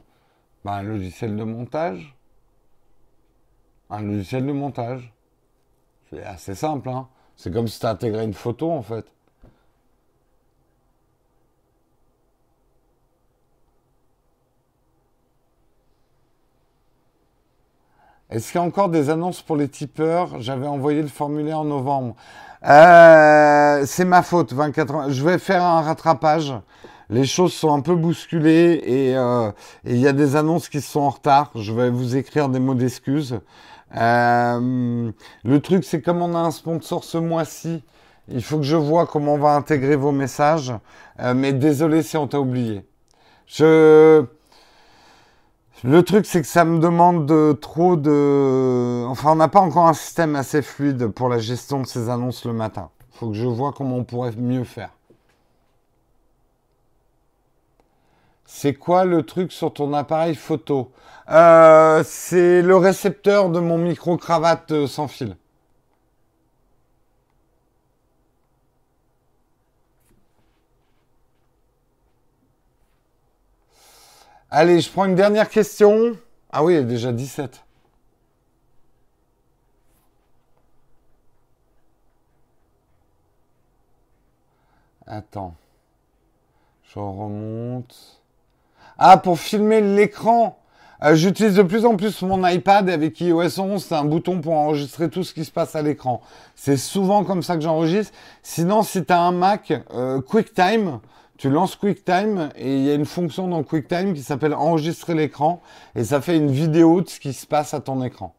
[0.65, 2.15] Ben, Un logiciel de montage.
[3.91, 5.13] Un logiciel de montage.
[6.09, 6.87] C'est assez simple.
[6.89, 9.05] Hein C'est comme si tu intégrais une photo en fait.
[18.29, 20.39] Est-ce qu'il y a encore des annonces pour les tipeurs?
[20.39, 22.15] J'avais envoyé le formulaire en novembre.
[22.63, 25.09] Euh, c'est ma faute, 24 ans.
[25.09, 26.53] Je vais faire un rattrapage.
[27.09, 28.81] Les choses sont un peu bousculées
[29.17, 29.51] euh,
[29.83, 31.51] et il y a des annonces qui sont en retard.
[31.55, 33.41] Je vais vous écrire des mots d'excuses.
[33.97, 35.11] Euh,
[35.43, 37.83] le truc, c'est comme on a un sponsor ce mois-ci,
[38.29, 40.73] il faut que je vois comment on va intégrer vos messages.
[41.35, 42.85] mais désolé si on t'a oublié.
[43.47, 44.25] Je
[45.83, 49.03] le truc, c'est que ça me demande de, trop de...
[49.07, 52.45] Enfin, on n'a pas encore un système assez fluide pour la gestion de ces annonces
[52.45, 52.89] le matin.
[53.13, 54.91] Il faut que je vois comment on pourrait mieux faire.
[58.53, 60.91] C'est quoi le truc sur ton appareil photo?
[61.29, 65.37] Euh, C'est le récepteur de mon micro-cravate euh, sans fil.
[74.51, 76.15] Allez, je prends une dernière question.
[76.51, 77.63] Ah oui, il a déjà 17.
[85.05, 85.55] Attends.
[86.83, 88.20] Je remonte.
[89.03, 90.59] Ah, pour filmer l'écran.
[91.01, 93.83] Euh, j'utilise de plus en plus mon iPad avec iOS 11.
[93.83, 96.21] C'est un bouton pour enregistrer tout ce qui se passe à l'écran.
[96.53, 98.13] C'est souvent comme ça que j'enregistre.
[98.43, 100.99] Sinon, si tu un Mac, euh, QuickTime,
[101.39, 105.63] tu lances QuickTime et il y a une fonction dans QuickTime qui s'appelle enregistrer l'écran
[105.95, 108.35] et ça fait une vidéo de ce qui se passe à ton écran.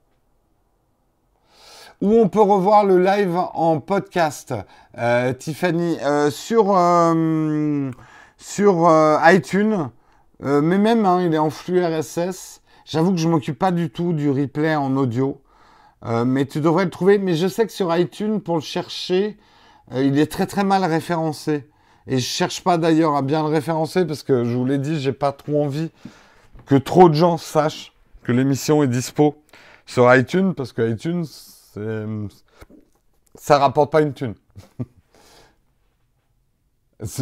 [2.00, 4.54] Où on peut revoir le live en podcast,
[4.96, 5.98] euh, Tiffany,
[6.30, 6.78] sur,
[8.38, 9.90] sur iTunes,
[10.42, 12.60] mais même hein, il est en flux RSS.
[12.84, 15.40] J'avoue que je m'occupe pas du tout du replay en audio,
[16.04, 17.18] mais tu devrais le trouver.
[17.18, 19.38] Mais je sais que sur iTunes, pour le chercher,
[19.94, 21.68] il est très très mal référencé.
[22.08, 25.00] Et je cherche pas d'ailleurs à bien le référencer parce que je vous l'ai dit,
[25.00, 25.90] j'ai pas trop envie
[26.66, 27.92] que trop de gens sachent
[28.24, 29.36] que l'émission est dispo
[29.86, 31.26] sur iTunes parce que iTunes,
[33.34, 34.34] ça rapporte pas une thune.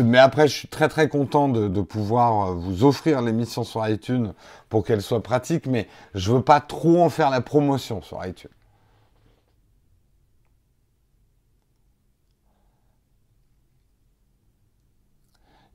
[0.05, 4.35] Mais après, je suis très très content de, pouvoir vous offrir l'émission sur iTunes
[4.69, 8.51] pour qu'elle soit pratique, mais je veux pas trop en faire la promotion sur iTunes.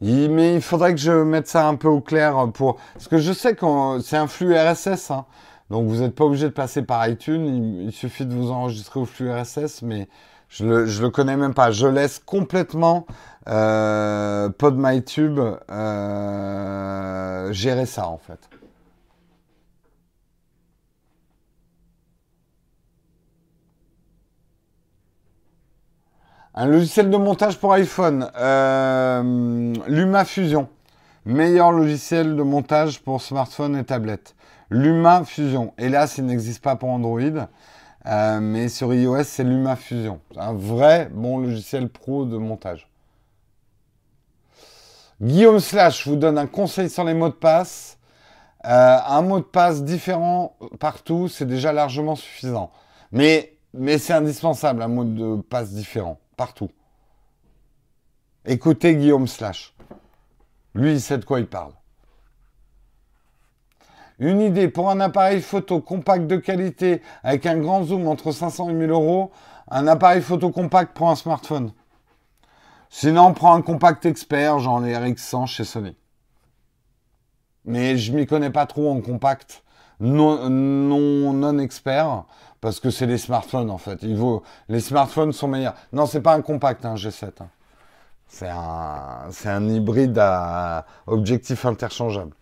[0.01, 2.77] mais il faudrait que je mette ça un peu au clair pour.
[2.93, 5.25] Parce que je sais que c'est un flux RSS, hein.
[5.69, 7.83] donc vous n'êtes pas obligé de passer par iTunes.
[7.85, 10.07] Il, suffit de vous enregistrer au flux RSS, mais
[10.55, 11.71] je le, le connais même pas.
[11.71, 13.05] Je laisse complètement
[13.49, 18.39] euh, PodMyTube euh, gérer ça en fait.
[26.53, 30.69] Un logiciel de montage pour iPhone, euh, Luma Fusion.
[31.25, 34.35] Meilleur logiciel de montage pour smartphone et tablette.
[34.69, 35.73] Luma Fusion.
[35.77, 37.19] Hélas, il n'existe pas pour Android,
[38.07, 40.19] euh, mais sur iOS, c'est Luma Fusion.
[40.37, 42.87] Un vrai bon logiciel pro de montage.
[45.21, 47.97] Guillaume Slash vous donne un conseil sur les mots de passe.
[48.65, 52.71] Euh, un mot de passe différent partout, c'est déjà largement suffisant.
[53.11, 56.69] Mais, mais c'est indispensable, un mot de passe différent partout.
[58.45, 59.73] Écoutez Guillaume Slash.
[60.73, 61.71] Lui, il sait de quoi il parle.
[64.19, 68.69] Une idée pour un appareil photo compact de qualité avec un grand zoom entre 500
[68.69, 69.31] et 1000 euros,
[69.69, 71.71] un appareil photo compact pour un smartphone.
[72.89, 75.97] Sinon, prends un compact expert, genre les RX100 chez Sony.
[77.65, 79.63] Mais je m'y connais pas trop en compact
[79.99, 82.25] non, non, expert
[82.61, 83.99] parce que c'est les smartphones en fait.
[84.01, 84.43] Il vaut...
[84.67, 85.75] Les smartphones sont meilleurs.
[85.93, 87.31] Non, c'est pas un compact, un G7.
[87.41, 87.49] Hein.
[88.27, 89.29] C'est un...
[89.45, 92.33] un hybride à objectif interchangeable.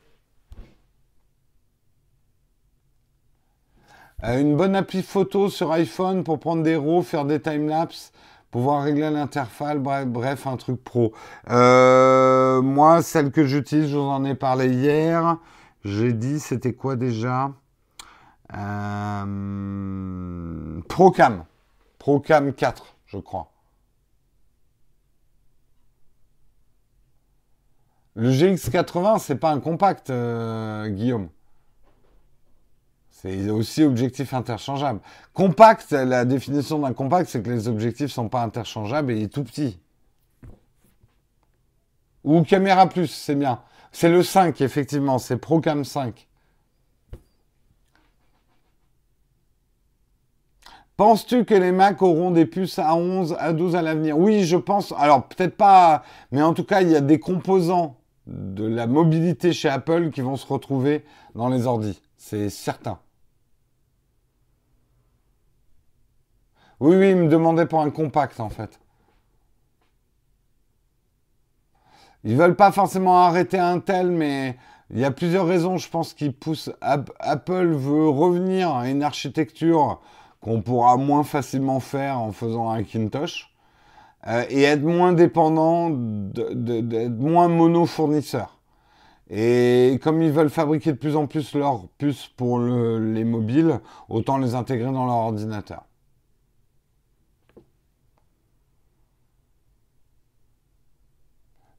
[4.23, 8.13] Euh, une bonne appli photo sur iPhone pour prendre des RAW, faire des timelapse,
[8.51, 11.13] pouvoir régler l'interface, bref, un truc pro.
[11.49, 15.37] Euh, moi, celle que j'utilise, je vous en ai parlé hier.
[15.83, 17.51] J'ai dit, c'était quoi déjà?
[18.55, 19.25] Euh,
[20.87, 21.43] Procam.
[21.99, 23.49] Procam 4, je crois.
[28.15, 31.29] Le GX80, c'est pas un compact, Guillaume.
[33.23, 34.99] C'est aussi objectif interchangeable.
[35.33, 39.27] Compact, la définition d'un compact, c'est que les objectifs sont pas interchangeables et il est
[39.29, 39.79] tout petit.
[42.25, 43.61] Ou caméra plus, c'est bien.
[43.93, 46.27] C'est le 5, effectivement, c'est Procam 5.
[50.97, 54.17] Penses-tu que les Mac auront des puces à 11, à 12 à l'avenir?
[54.17, 54.93] Oui, je pense.
[54.97, 57.95] Alors, peut-être pas, mais en tout cas, il y a des composants
[58.27, 61.05] de la mobilité chez Apple qui vont se retrouver
[61.35, 62.01] dans les ordis.
[62.17, 62.99] C'est certain.
[66.83, 68.77] Oui, oui, il me demandait pour un compact, en fait.
[72.25, 74.57] Ils veulent pas forcément arrêter Intel, mais
[74.89, 76.71] il y a plusieurs raisons, je pense, qui poussent.
[76.81, 80.01] Apple veut revenir à une architecture
[80.41, 83.55] qu'on pourra moins facilement faire en faisant un Kintosh
[84.27, 88.59] euh, et être moins dépendant, d'être moins mono-fournisseur.
[89.29, 93.79] Et comme ils veulent fabriquer de plus en plus leurs puces pour les mobiles,
[94.09, 95.85] autant les intégrer dans leur ordinateur.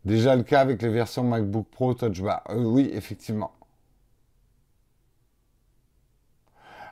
[0.04, 2.42] Déjà le cas avec les versions MacBook Pro Touch Bar.
[2.50, 3.52] Euh, oui, effectivement.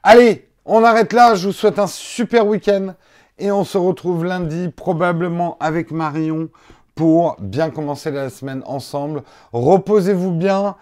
[0.03, 1.35] Allez, on arrête là.
[1.35, 2.95] Je vous souhaite un super week-end.
[3.39, 6.49] Et on se retrouve lundi, probablement avec Marion,
[6.95, 9.23] pour bien commencer la semaine ensemble.
[9.53, 10.77] Reposez-vous bien.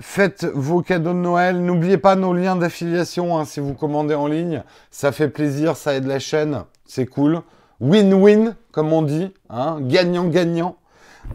[0.00, 1.62] Faites vos cadeaux de Noël.
[1.62, 4.62] N'oubliez pas nos liens d'affiliation hein, si vous commandez en ligne.
[4.90, 6.64] Ça fait plaisir, ça aide la chaîne.
[6.84, 7.42] C'est cool.
[7.80, 9.32] Win-win, comme on dit.
[9.50, 10.76] Hein, gagnant-gagnant.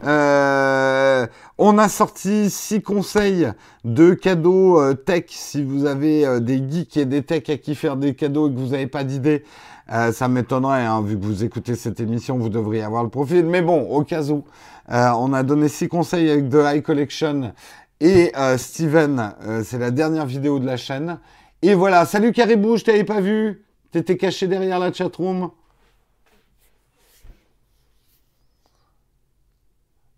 [0.05, 3.47] Euh, on a sorti six conseils
[3.85, 5.25] de cadeaux euh, tech.
[5.29, 8.53] Si vous avez euh, des geeks et des techs à qui faire des cadeaux et
[8.53, 9.43] que vous n'avez pas d'idée,
[9.87, 10.85] ça m'étonnerait.
[10.85, 13.45] Hein, vu que vous écoutez cette émission, vous devriez avoir le profil.
[13.45, 14.43] Mais bon, au cas où,
[14.89, 17.53] on a donné six conseils avec The High Collection
[17.99, 19.33] et Steven.
[19.63, 21.19] C'est la dernière vidéo de la chaîne.
[21.61, 22.05] Et voilà.
[22.05, 23.65] Salut Caribou, je t'avais pas vu.
[23.91, 25.51] T'étais caché derrière la chatroom.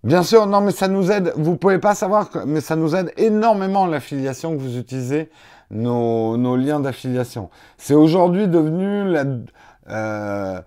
[0.06, 1.34] Bien sûr, non, mais ça nous aide.
[1.36, 5.32] Vous pouvez pas savoir, mais ça nous aide énormément l'affiliation que vous utilisez,
[5.72, 7.50] nos, liens d'affiliation.
[7.78, 9.24] C'est aujourd'hui devenu la,
[9.90, 10.62] euh,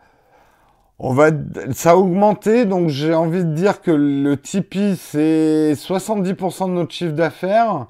[0.98, 1.30] on va,
[1.72, 6.92] ça a augmenté, donc j'ai envie de dire que le Tipeee c'est 70% de notre
[6.92, 7.86] chiffre d'affaires.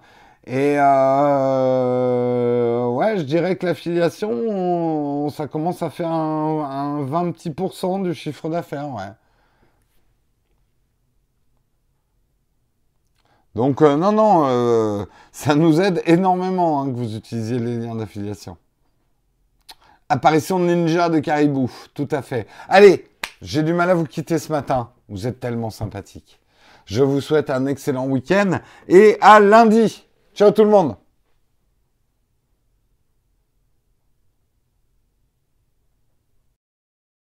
[0.47, 0.85] Et euh,
[2.89, 7.55] ouais, je dirais que l'affiliation, ça commence à faire un, un 20 petits
[8.03, 9.13] du chiffre d'affaires, ouais.
[13.59, 17.97] Donc euh, non, non, euh, ça nous aide énormément hein, que vous utilisiez les liens
[17.97, 18.57] d'affiliation.
[20.09, 22.47] Apparition ninja de Caribou, tout à fait.
[22.69, 23.11] Allez,
[23.43, 24.91] j'ai du mal à vous quitter ce matin.
[25.09, 26.39] Vous êtes tellement sympathique.
[26.85, 30.07] Je vous souhaite un excellent week-end et à lundi.
[30.37, 30.95] Ciao tout le monde